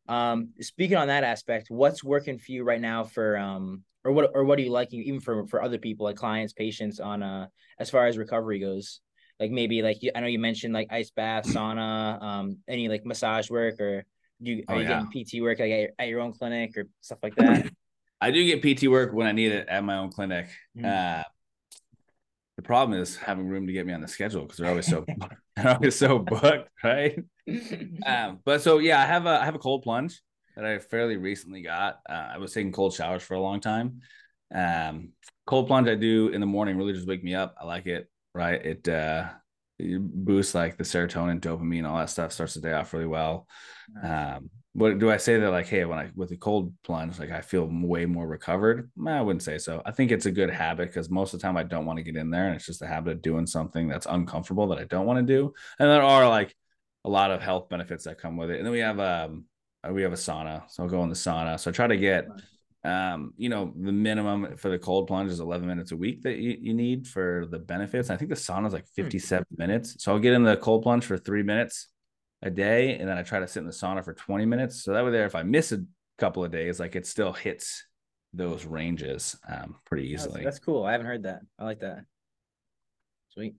[0.07, 4.31] um speaking on that aspect what's working for you right now for um or what
[4.33, 7.47] or what are you liking even for for other people like clients, patients on uh
[7.79, 8.99] as far as recovery goes?
[9.39, 13.05] Like maybe like you, I know you mentioned like ice bath, sauna, um, any like
[13.05, 14.03] massage work or
[14.41, 15.03] do you are Oh, you yeah.
[15.03, 17.65] getting PT work like at your, at your own clinic or stuff like that?
[18.21, 20.47] I do get PT work when I need it at my own clinic.
[20.77, 20.85] Mhm.
[20.85, 21.23] Uh,
[22.57, 25.05] the problem is having room to get me on the schedule because they're always so
[25.55, 27.19] they're always so booked, right?
[28.05, 30.21] Um, but so yeah, I have a I have a cold plunge
[30.55, 31.99] that I fairly recently got.
[32.07, 34.01] Uh, I was taking cold showers for a long time.
[34.53, 35.09] Um,
[35.45, 37.55] cold plunge I do in the morning really just wake me up.
[37.59, 38.63] I like it, right?
[38.63, 39.29] It uh
[39.79, 43.47] it boosts like the serotonin, dopamine, all that stuff starts the day off really well.
[44.01, 47.31] Um, what do I say that like, hey, when I with the cold plunge, like
[47.31, 48.89] I feel way more recovered?
[48.95, 49.81] Nah, I wouldn't say so.
[49.85, 52.03] I think it's a good habit because most of the time I don't want to
[52.03, 54.85] get in there, and it's just a habit of doing something that's uncomfortable that I
[54.85, 55.53] don't want to do.
[55.77, 56.55] And there are like
[57.03, 58.57] a lot of health benefits that come with it.
[58.57, 59.45] And then we have um
[59.85, 61.59] uh, we have a sauna, so I'll go in the sauna.
[61.59, 62.27] So I try to get
[62.83, 66.37] um you know the minimum for the cold plunge is 11 minutes a week that
[66.37, 68.09] you, you need for the benefits.
[68.09, 69.97] I think the sauna is like 57 minutes.
[69.99, 71.89] So I'll get in the cold plunge for three minutes
[72.41, 74.83] a day, and then I try to sit in the sauna for 20 minutes.
[74.83, 75.83] So that way, there, if I miss a
[76.17, 77.85] couple of days, like it still hits
[78.33, 80.43] those ranges um, pretty That's, easily.
[80.43, 80.83] that's cool.
[80.85, 81.41] I haven't heard that.
[81.59, 82.05] I like that.
[83.29, 83.55] Sweet.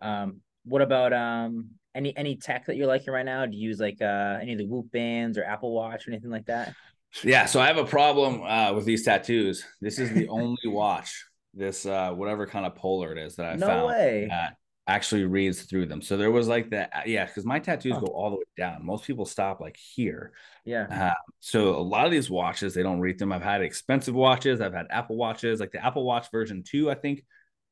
[0.00, 3.46] Um, what about um any any tech that you're liking right now?
[3.46, 6.30] Do you use like uh any of the Whoop bands or Apple Watch or anything
[6.30, 6.74] like that?
[7.22, 9.66] Yeah, so I have a problem uh, with these tattoos.
[9.82, 13.56] This is the only watch, this uh, whatever kind of polar it is that I
[13.56, 14.26] No found way.
[14.30, 14.56] that
[14.86, 16.02] actually reads through them.
[16.02, 18.84] So there was like that, yeah, because my tattoos go all the way down.
[18.84, 20.32] Most people stop like here.
[20.64, 20.86] Yeah.
[20.90, 23.32] Uh, so a lot of these watches they don't read them.
[23.32, 24.60] I've had expensive watches.
[24.60, 27.24] I've had Apple watches, like the Apple Watch version two, I think,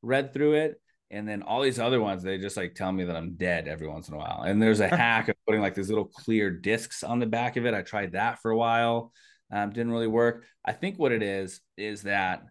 [0.03, 0.81] read through it.
[1.13, 3.89] And then all these other ones, they just like tell me that I'm dead every
[3.89, 4.43] once in a while.
[4.47, 7.67] And there's a hack of putting like these little clear discs on the back of
[7.67, 7.75] it.
[7.75, 9.13] I tried that for a while.
[9.51, 10.45] Um, didn't really work.
[10.65, 12.45] I think what it is is that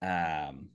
[0.00, 0.70] um,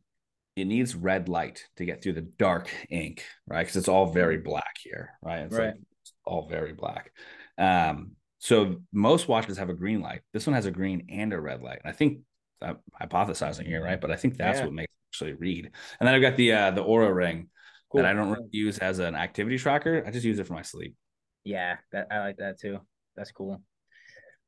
[0.55, 3.61] it needs red light to get through the dark ink, right?
[3.61, 5.39] Because it's all very black here, right?
[5.45, 5.67] It's Right.
[5.67, 7.11] like it's all very black.
[7.57, 10.21] Um, so most watches have a green light.
[10.33, 11.79] This one has a green and a red light.
[11.83, 12.19] And I think
[12.61, 13.99] I'm hypothesizing here, right?
[14.01, 14.65] But I think that's Yeah.
[14.65, 15.65] what makes it actually read.
[15.99, 17.49] And then I've got the uh, the Oura ring
[17.89, 18.01] Cool.
[18.01, 20.03] that I don't really use as an activity tracker.
[20.05, 20.95] I just use it for my sleep.
[21.43, 22.79] Yeah, that I like that too.
[23.15, 23.61] That's cool.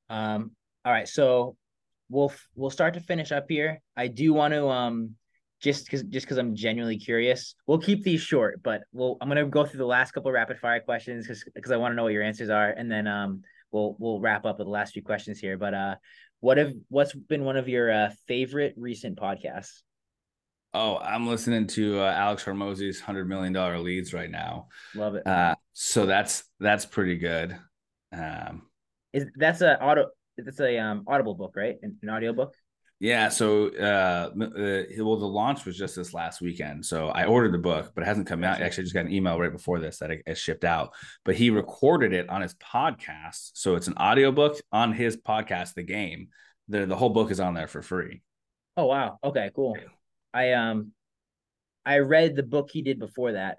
[0.10, 0.52] Um,
[0.86, 1.56] all right, so
[2.10, 3.82] we'll we'll start to finish up here.
[3.96, 5.16] I do want to um
[5.64, 7.56] just because just because I'm genuinely curious.
[7.66, 10.60] We'll keep these short, but we'll I'm gonna go through the last couple of rapid
[10.60, 13.42] fire questions because because I want to know what your answers are, and then um
[13.72, 15.58] we'll we'll wrap up with the last few questions here.
[15.58, 15.96] But uh,
[16.42, 19.82] what have what's been one of your uh, favorite recent podcasts?
[20.74, 24.68] Oh, I'm listening to uh, Alex Hormozi's hundred million dollar leads right now.
[24.94, 25.26] Love it.
[25.26, 27.58] Uh, so that's that's pretty good.
[28.12, 28.64] Um,
[29.14, 30.08] Is that's a auto?
[30.38, 31.78] That's a um audible book, right?
[31.82, 32.54] An, an audio book.
[33.04, 36.86] Yeah, so uh, uh, well, the launch was just this last weekend.
[36.86, 38.62] So I ordered the book, but it hasn't come out.
[38.62, 40.94] Actually, I just got an email right before this that it, it shipped out.
[41.26, 45.84] But he recorded it on his podcast, so it's an audiobook on his podcast, The
[45.84, 46.30] Game.
[46.70, 48.22] The the whole book is on there for free.
[48.78, 49.20] Oh wow.
[49.22, 49.78] Okay, cool.
[50.34, 50.94] I um
[51.86, 53.58] I read the book he did before that.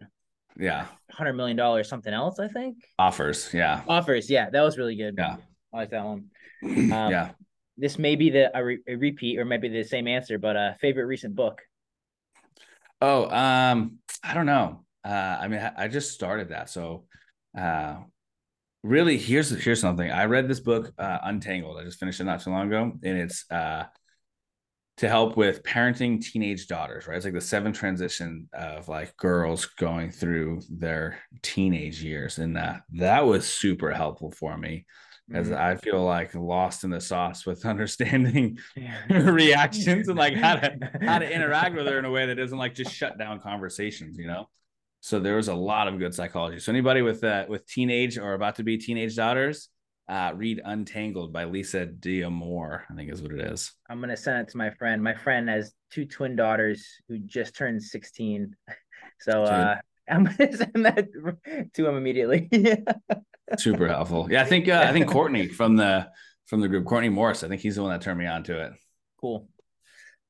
[0.59, 2.76] Yeah, Hundred million dollars something else, I think.
[2.99, 3.51] offers.
[3.53, 5.16] Yeah, Offers, yeah, that was really good.
[5.18, 5.36] Yeah.
[5.70, 6.30] I like that one.
[6.64, 7.32] Um, yeah.
[7.76, 10.74] This may be the a, re- a repeat or maybe the same answer, but uh
[10.80, 11.62] favorite recent book.
[13.00, 14.84] Oh, um, I don't know.
[15.04, 17.04] Uh, I mean, I, I just started that, so
[17.58, 17.96] uh,
[18.82, 20.10] really, here's here's something.
[20.10, 21.78] I read this book, uh, Untangled.
[21.78, 23.84] I just finished it not too long ago, and it's uh,
[24.98, 27.06] to help with parenting teenage daughters.
[27.06, 32.56] Right, it's like the seven transition of like girls going through their teenage years, and
[32.56, 34.86] that that was super helpful for me
[35.32, 35.56] as Mhm.
[35.56, 38.96] I feel like lost in the sauce with understanding Yeah.
[39.30, 42.58] reactions and like how to how to interact with her in a way that doesn't
[42.58, 44.48] like just shut down conversations, you know.
[45.00, 46.58] So there was a lot of good psychology.
[46.60, 49.68] So anybody with uh, with teenage or about to be teenage daughters,
[50.08, 52.84] uh, read Untangled by Lisa Damour.
[52.90, 53.72] I think is what it is.
[53.88, 55.02] I'm gonna send it to my friend.
[55.02, 58.54] My friend has two twin daughters who just turned 16.
[59.20, 59.76] So uh
[60.08, 61.08] I'm gonna send that
[61.74, 62.48] to him immediately.
[63.59, 64.28] Super helpful.
[64.30, 66.09] Yeah, I think uh, I think Courtney from the
[66.47, 67.45] from the group, Courtney Morris.
[67.45, 68.72] I think he's the one that turned me on to it.
[69.20, 69.49] Cool.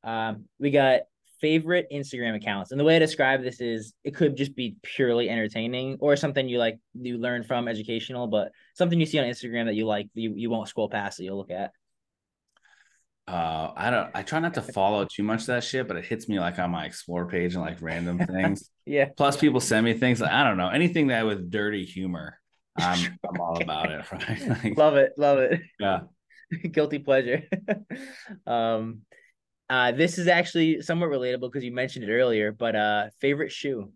[0.02, 1.02] Um, we got
[1.40, 5.30] favorite Instagram accounts, and the way I describe this is it could just be purely
[5.30, 9.66] entertaining or something you like you learn from educational, but something you see on Instagram
[9.66, 11.70] that you like you you won't scroll past that you'll look at.
[13.26, 14.10] Uh, I don't.
[14.14, 16.58] I try not to follow too much of that shit, but it hits me like
[16.58, 18.70] on my explore page and like random things.
[18.84, 19.08] Yeah.
[19.16, 22.38] Plus, people send me things like I don't know anything that with dirty humor.
[22.76, 24.04] I'm I'm all about it.
[24.12, 24.40] Right?
[24.64, 25.60] Like, Love it, love it.
[25.78, 26.00] yeah.
[26.72, 27.42] Guilty pleasure.
[28.46, 29.02] um
[29.70, 33.92] Uh, this is actually somewhat relatable because you mentioned it earlier, but uh, favorite shoe.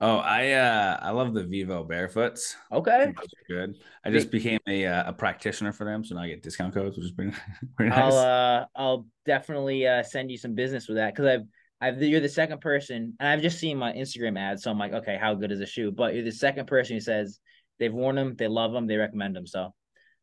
[0.00, 2.54] Oh, I uh I love the Vivo barefoots.
[2.70, 3.12] Okay,
[3.48, 3.74] good.
[4.04, 6.96] I just became a uh, a practitioner for them, so now I get discount codes,
[6.98, 7.32] which is pretty,
[7.76, 8.02] pretty nice.
[8.02, 11.46] I'll uh I'll definitely uh send you some business with that because I've
[11.80, 14.92] I've you're the second person, and I've just seen my Instagram ads, so I'm like,
[14.92, 15.90] okay, how good is a shoe?
[15.90, 17.38] But you're the second person who says
[17.78, 19.46] they've worn them, they love them, they recommend them.
[19.46, 19.74] So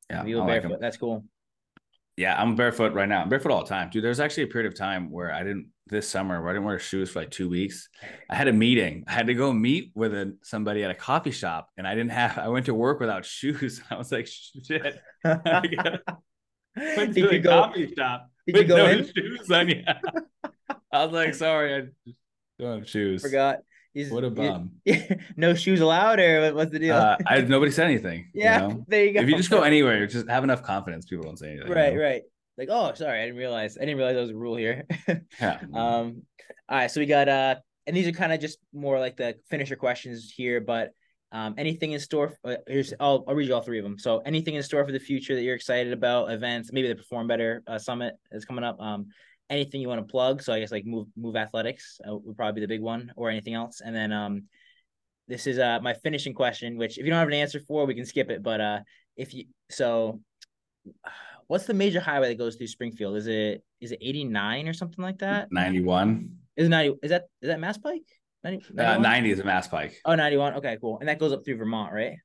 [0.09, 1.25] yeah, Vivo like barefoot, that's cool.
[2.17, 3.21] Yeah, I'm barefoot right now.
[3.21, 4.03] I'm barefoot all the time, dude.
[4.03, 6.79] There's actually a period of time where I didn't this summer where I didn't wear
[6.79, 7.89] shoes for like two weeks.
[8.29, 9.03] I had a meeting.
[9.07, 12.11] I had to go meet with a, somebody at a coffee shop, and I didn't
[12.11, 12.37] have.
[12.37, 13.81] I went to work without shoes.
[13.89, 14.99] I was like, shit.
[15.25, 15.99] I
[16.75, 19.05] went to the coffee shop did you go no in?
[19.05, 19.69] shoes on.
[19.69, 19.99] Yeah.
[20.91, 22.11] I was like, sorry, I
[22.59, 23.22] don't have shoes.
[23.22, 23.59] Forgot.
[23.93, 24.72] He's, what a bum.
[25.38, 26.95] no shoes allowed, or what's the deal?
[26.95, 28.32] Uh, I nobody said anything.
[28.34, 28.86] Yeah, you know?
[28.88, 29.22] there you go.
[29.22, 31.05] If you just go anywhere, just have enough confidence.
[31.05, 31.72] People don't say anything.
[31.72, 32.03] Right, you know?
[32.03, 32.22] right.
[32.57, 33.78] Like, oh, sorry, I didn't realize.
[33.78, 34.86] I didn't realize that was a rule here.
[35.39, 35.59] yeah.
[35.74, 36.24] Um.
[36.70, 37.55] All right, so we got uh,
[37.86, 40.91] and these are kind of just more like the finisher questions here, but
[41.32, 42.38] um, anything in store?
[42.43, 43.97] Uh, here's I'll I'll read you all three of them.
[43.97, 46.32] So anything in store for the future that you're excited about?
[46.32, 48.80] Events, maybe the Perform Better uh, Summit is coming up.
[48.80, 49.07] Um,
[49.49, 50.41] anything you want to plug?
[50.41, 53.29] So I guess like move move athletics uh, would probably be the big one, or
[53.29, 53.81] anything else.
[53.83, 54.43] And then um,
[55.27, 57.95] this is uh my finishing question, which if you don't have an answer for, we
[57.95, 58.43] can skip it.
[58.43, 58.79] But uh,
[59.15, 60.19] if you so,
[61.47, 63.17] what's the major highway that goes through Springfield?
[63.17, 65.51] Is it is it eighty nine or something like that?
[65.51, 66.37] Ninety one.
[66.55, 66.95] Is ninety?
[67.01, 68.03] Is that is that Mass Pike?
[68.43, 70.01] 90, uh, 90 is a Mass Pike.
[70.03, 70.55] Oh, 91.
[70.55, 70.99] Okay, cool.
[70.99, 72.17] And that goes up through Vermont, right?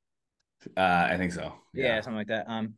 [0.76, 1.52] Uh, I think so.
[1.72, 1.84] Yeah.
[1.84, 2.00] yeah.
[2.00, 2.46] something like that.
[2.48, 2.74] Um,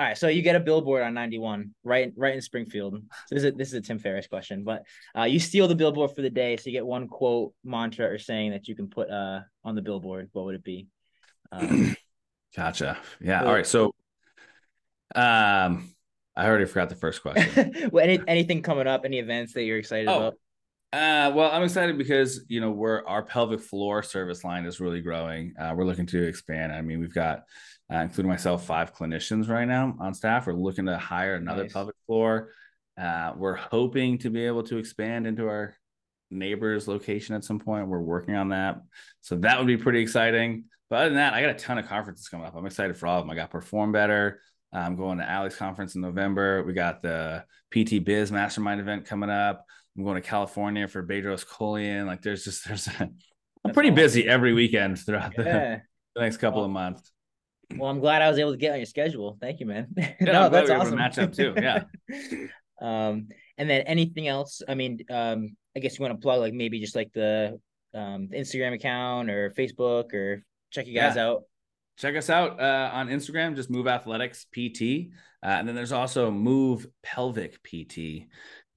[0.00, 2.94] all right, so you get a billboard on 91, right, right in Springfield.
[3.26, 4.84] So this is a, this is a Tim Ferriss question, but
[5.18, 8.18] uh, you steal the billboard for the day, so you get one quote, mantra, or
[8.18, 10.28] saying that you can put uh on the billboard.
[10.32, 10.86] What would it be?
[11.50, 11.96] Um,
[12.56, 12.98] gotcha.
[13.20, 13.40] Yeah.
[13.40, 13.66] So, all right.
[13.66, 13.86] So,
[15.16, 15.94] um,
[16.36, 17.88] I already forgot the first question.
[17.92, 19.04] well, any anything coming up?
[19.04, 20.34] Any events that you're excited oh, about?
[20.92, 25.00] Uh, well, I'm excited because you know we're our pelvic floor service line is really
[25.00, 25.54] growing.
[25.60, 26.72] Uh, we're looking to expand.
[26.72, 27.42] I mean, we've got,
[27.92, 30.46] uh, including myself, five clinicians right now on staff.
[30.46, 31.72] We're looking to hire another nice.
[31.72, 32.52] pelvic floor.
[33.00, 35.74] Uh, we're hoping to be able to expand into our
[36.30, 37.88] neighbor's location at some point.
[37.88, 38.80] We're working on that,
[39.20, 40.64] so that would be pretty exciting.
[40.90, 42.56] But other than that, I got a ton of conferences coming up.
[42.56, 43.30] I'm excited for all of them.
[43.30, 44.40] I got Perform Better.
[44.72, 46.62] I'm going to Alex conference in November.
[46.62, 49.64] We got the PT Biz Mastermind event coming up.
[49.96, 52.06] I'm going to California for Bedros Keuilian.
[52.06, 53.10] Like there's just there's a,
[53.64, 55.44] I'm pretty busy every weekend throughout yeah.
[55.44, 55.82] the,
[56.14, 57.10] the, next couple well, of months.
[57.76, 59.36] Well, I'm glad I was able to get on your schedule.
[59.40, 59.88] Thank you, man.
[59.96, 60.96] Yeah, no, that's awesome.
[60.96, 61.54] Match up too.
[61.56, 61.84] Yeah.
[62.80, 64.62] um, and then anything else?
[64.66, 67.60] I mean, um, I guess you want to plug like maybe just like the
[67.94, 71.26] um the Instagram account or Facebook or check you guys yeah.
[71.26, 71.42] out.
[71.96, 73.56] Check us out uh, on Instagram.
[73.56, 75.10] Just Move Athletics PT,
[75.42, 78.28] uh, and then there's also Move Pelvic PT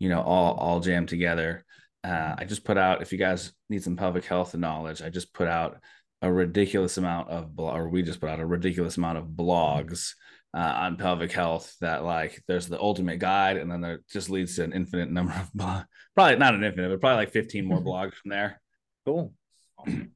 [0.02, 1.64] you know, all all jammed together.
[2.04, 5.32] Uh, I just put out, if you guys need some pelvic health knowledge, I just
[5.32, 5.78] put out
[6.22, 10.14] a ridiculous amount of, or we just put out a ridiculous amount of blogs
[10.54, 14.56] uh, on pelvic health that like there's the ultimate guide, and then there just leads
[14.56, 15.86] to an infinite number of blogs.
[16.16, 18.62] Probably not an infinite, but probably like 15 more blogs from there.
[19.06, 19.34] Cool.
[19.86, 20.12] and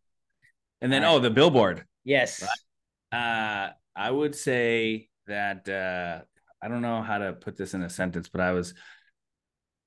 [0.81, 1.09] then, right.
[1.09, 1.85] oh, the billboard.
[2.03, 2.45] Yes.
[3.11, 6.21] Uh, I would say that uh,
[6.61, 8.73] I don't know how to put this in a sentence, but I was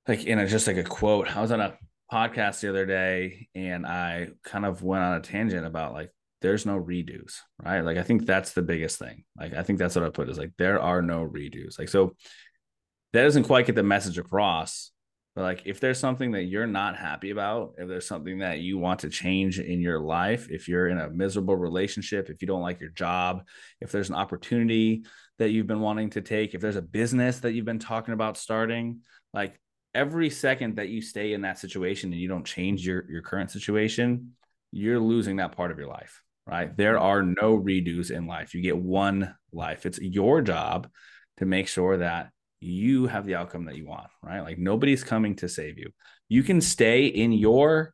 [0.07, 1.35] like in a just like a quote.
[1.35, 1.77] I was on a
[2.11, 6.65] podcast the other day and I kind of went on a tangent about like there's
[6.65, 7.81] no redos, right?
[7.81, 9.23] Like I think that's the biggest thing.
[9.37, 11.77] Like I think that's what I put is like there are no redos.
[11.77, 12.15] Like so
[13.13, 14.91] that doesn't quite get the message across.
[15.35, 18.77] But like if there's something that you're not happy about, if there's something that you
[18.77, 22.61] want to change in your life, if you're in a miserable relationship, if you don't
[22.61, 23.43] like your job,
[23.79, 25.03] if there's an opportunity
[25.37, 28.37] that you've been wanting to take, if there's a business that you've been talking about
[28.37, 29.01] starting,
[29.33, 29.59] like
[29.93, 33.51] every second that you stay in that situation and you don't change your your current
[33.51, 34.33] situation,
[34.71, 36.75] you're losing that part of your life, right?
[36.75, 37.05] There mm-hmm.
[37.05, 38.53] are no redos in life.
[38.53, 39.85] You get one life.
[39.85, 40.89] It's your job
[41.37, 42.29] to make sure that
[42.59, 44.41] you have the outcome that you want, right?
[44.41, 45.91] Like nobody's coming to save you.
[46.27, 47.93] You can stay in your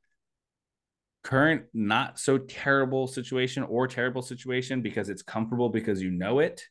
[1.23, 6.61] current not so terrible situation or terrible situation because it's comfortable because you know it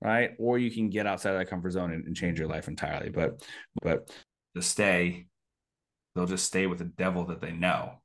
[0.00, 2.68] right or you can get outside of that comfort zone and, and change your life
[2.68, 3.42] entirely but
[3.82, 4.08] but
[4.54, 5.26] to stay,
[6.14, 8.00] they'll just stay with the devil that they know.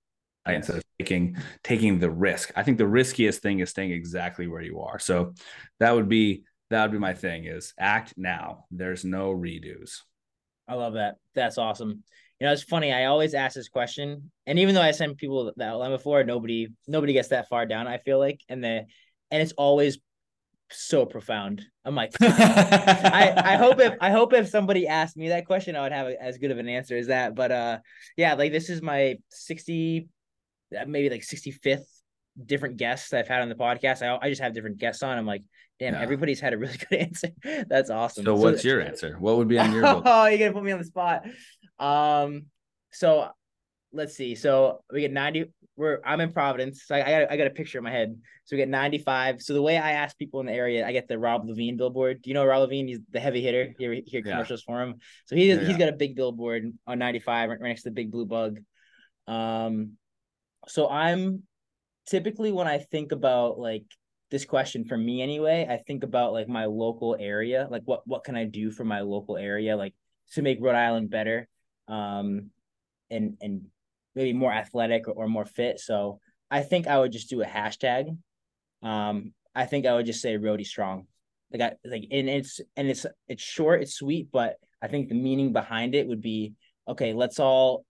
[0.47, 0.57] Right?
[0.57, 2.51] Instead of taking taking the risk.
[2.55, 4.99] I think the riskiest thing is staying exactly where you are.
[4.99, 5.33] So
[5.79, 8.65] that would be that would be my thing is act now.
[8.71, 10.01] There's no redos.
[10.67, 11.15] I love that.
[11.35, 12.03] That's awesome.
[12.39, 12.93] You know, it's funny.
[12.93, 16.69] I always ask this question, and even though I send people that outline before, nobody
[16.87, 17.87] nobody gets that far down.
[17.87, 18.85] I feel like, and the
[19.31, 19.99] and it's always
[20.71, 21.63] so profound.
[21.85, 25.81] I'm like, I, I hope if I hope if somebody asked me that question, I
[25.81, 27.35] would have as good of an answer as that.
[27.35, 27.79] But uh,
[28.17, 30.07] yeah, like this is my 60,
[30.77, 31.85] uh, maybe like 65th
[32.45, 34.01] different guests I've had on the podcast.
[34.01, 35.17] I, I just have different guests on.
[35.17, 35.43] I'm like,
[35.79, 36.01] damn, yeah.
[36.01, 37.29] everybody's had a really good answer.
[37.67, 38.25] That's awesome.
[38.25, 39.17] So, so what's your answer?
[39.19, 41.25] What would be on your oh, you're gonna put me on the spot.
[41.79, 42.45] Um,
[42.91, 43.29] so
[43.93, 44.35] let's see.
[44.35, 45.45] So we get 90.
[45.75, 46.83] We're I'm in Providence.
[46.85, 48.15] So I, I got I got a picture in my head.
[48.45, 49.41] So we get 95.
[49.41, 52.21] So the way I ask people in the area, I get the Rob Levine billboard.
[52.21, 52.87] Do you know Rob Levine?
[52.87, 53.73] He's the heavy hitter.
[53.79, 54.73] You hear commercials yeah.
[54.73, 54.95] for him.
[55.25, 58.11] So he yeah, he's got a big billboard on 95 right next to the big
[58.11, 58.59] blue bug.
[59.27, 59.93] Um,
[60.67, 61.43] so I'm
[62.07, 63.85] typically when I think about like
[64.31, 68.23] this question for me anyway, I think about like my local area, like what what
[68.23, 69.93] can I do for my local area, like
[70.33, 71.47] to make Rhode Island better,
[71.87, 72.51] um,
[73.09, 73.65] and and
[74.19, 75.79] maybe more athletic or, or more fit.
[75.79, 76.19] So
[76.51, 78.17] I think I would just do a hashtag.
[78.83, 81.07] Um, I think I would just say Rhody strong.
[81.53, 85.15] Like I like and it's and it's it's short, it's sweet, but I think the
[85.15, 86.53] meaning behind it would be
[86.85, 87.85] okay, let's all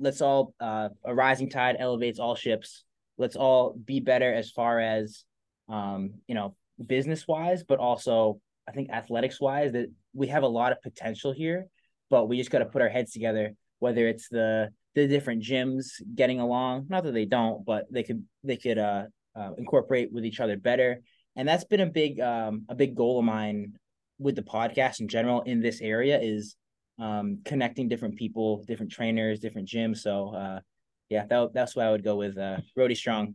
[0.00, 2.84] let's all uh a rising tide elevates all ships.
[3.16, 5.24] Let's all be better as far as
[5.68, 10.48] um, you know, business wise, but also I think athletics wise that we have a
[10.48, 11.68] lot of potential here,
[12.10, 13.54] but we just got to put our heads together.
[13.78, 18.24] Whether it's the the different gyms getting along, not that they don't, but they could
[18.42, 19.04] they could uh,
[19.36, 21.02] uh incorporate with each other better,
[21.36, 23.74] and that's been a big um a big goal of mine
[24.18, 26.56] with the podcast in general in this area is
[27.00, 29.98] um connecting different people, different trainers, different gyms.
[29.98, 30.60] So uh
[31.08, 33.34] yeah, that that's why I would go with uh Rhody Strong.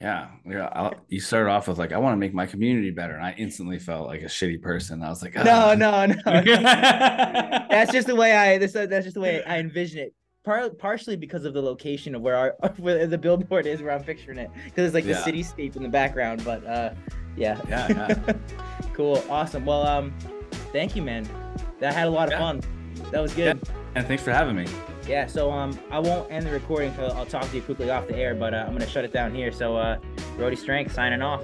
[0.00, 0.68] Yeah, yeah.
[0.72, 3.34] I'll, you started off with like, I want to make my community better, and I
[3.38, 5.02] instantly felt like a shitty person.
[5.02, 5.42] I was like, oh.
[5.42, 6.22] no, no, no.
[6.44, 8.58] that's just the way I.
[8.58, 10.14] This, that's just the way I envision it.
[10.46, 14.02] Par- partially because of the location of where our where the billboard is, where I'm
[14.02, 15.20] picturing it, because it's like yeah.
[15.20, 16.42] the cityscape in the background.
[16.44, 16.94] But uh,
[17.36, 18.32] yeah, yeah, yeah.
[18.94, 19.66] cool, awesome.
[19.66, 20.14] Well, um,
[20.72, 21.28] thank you, man.
[21.80, 22.38] That had a lot of yeah.
[22.38, 22.62] fun.
[23.10, 23.60] That was good.
[23.94, 24.66] And thanks for having me
[25.06, 28.06] yeah so um i won't end the recording so i'll talk to you quickly off
[28.08, 29.98] the air but uh, i'm gonna shut it down here so uh
[30.36, 31.42] Rhody strength signing off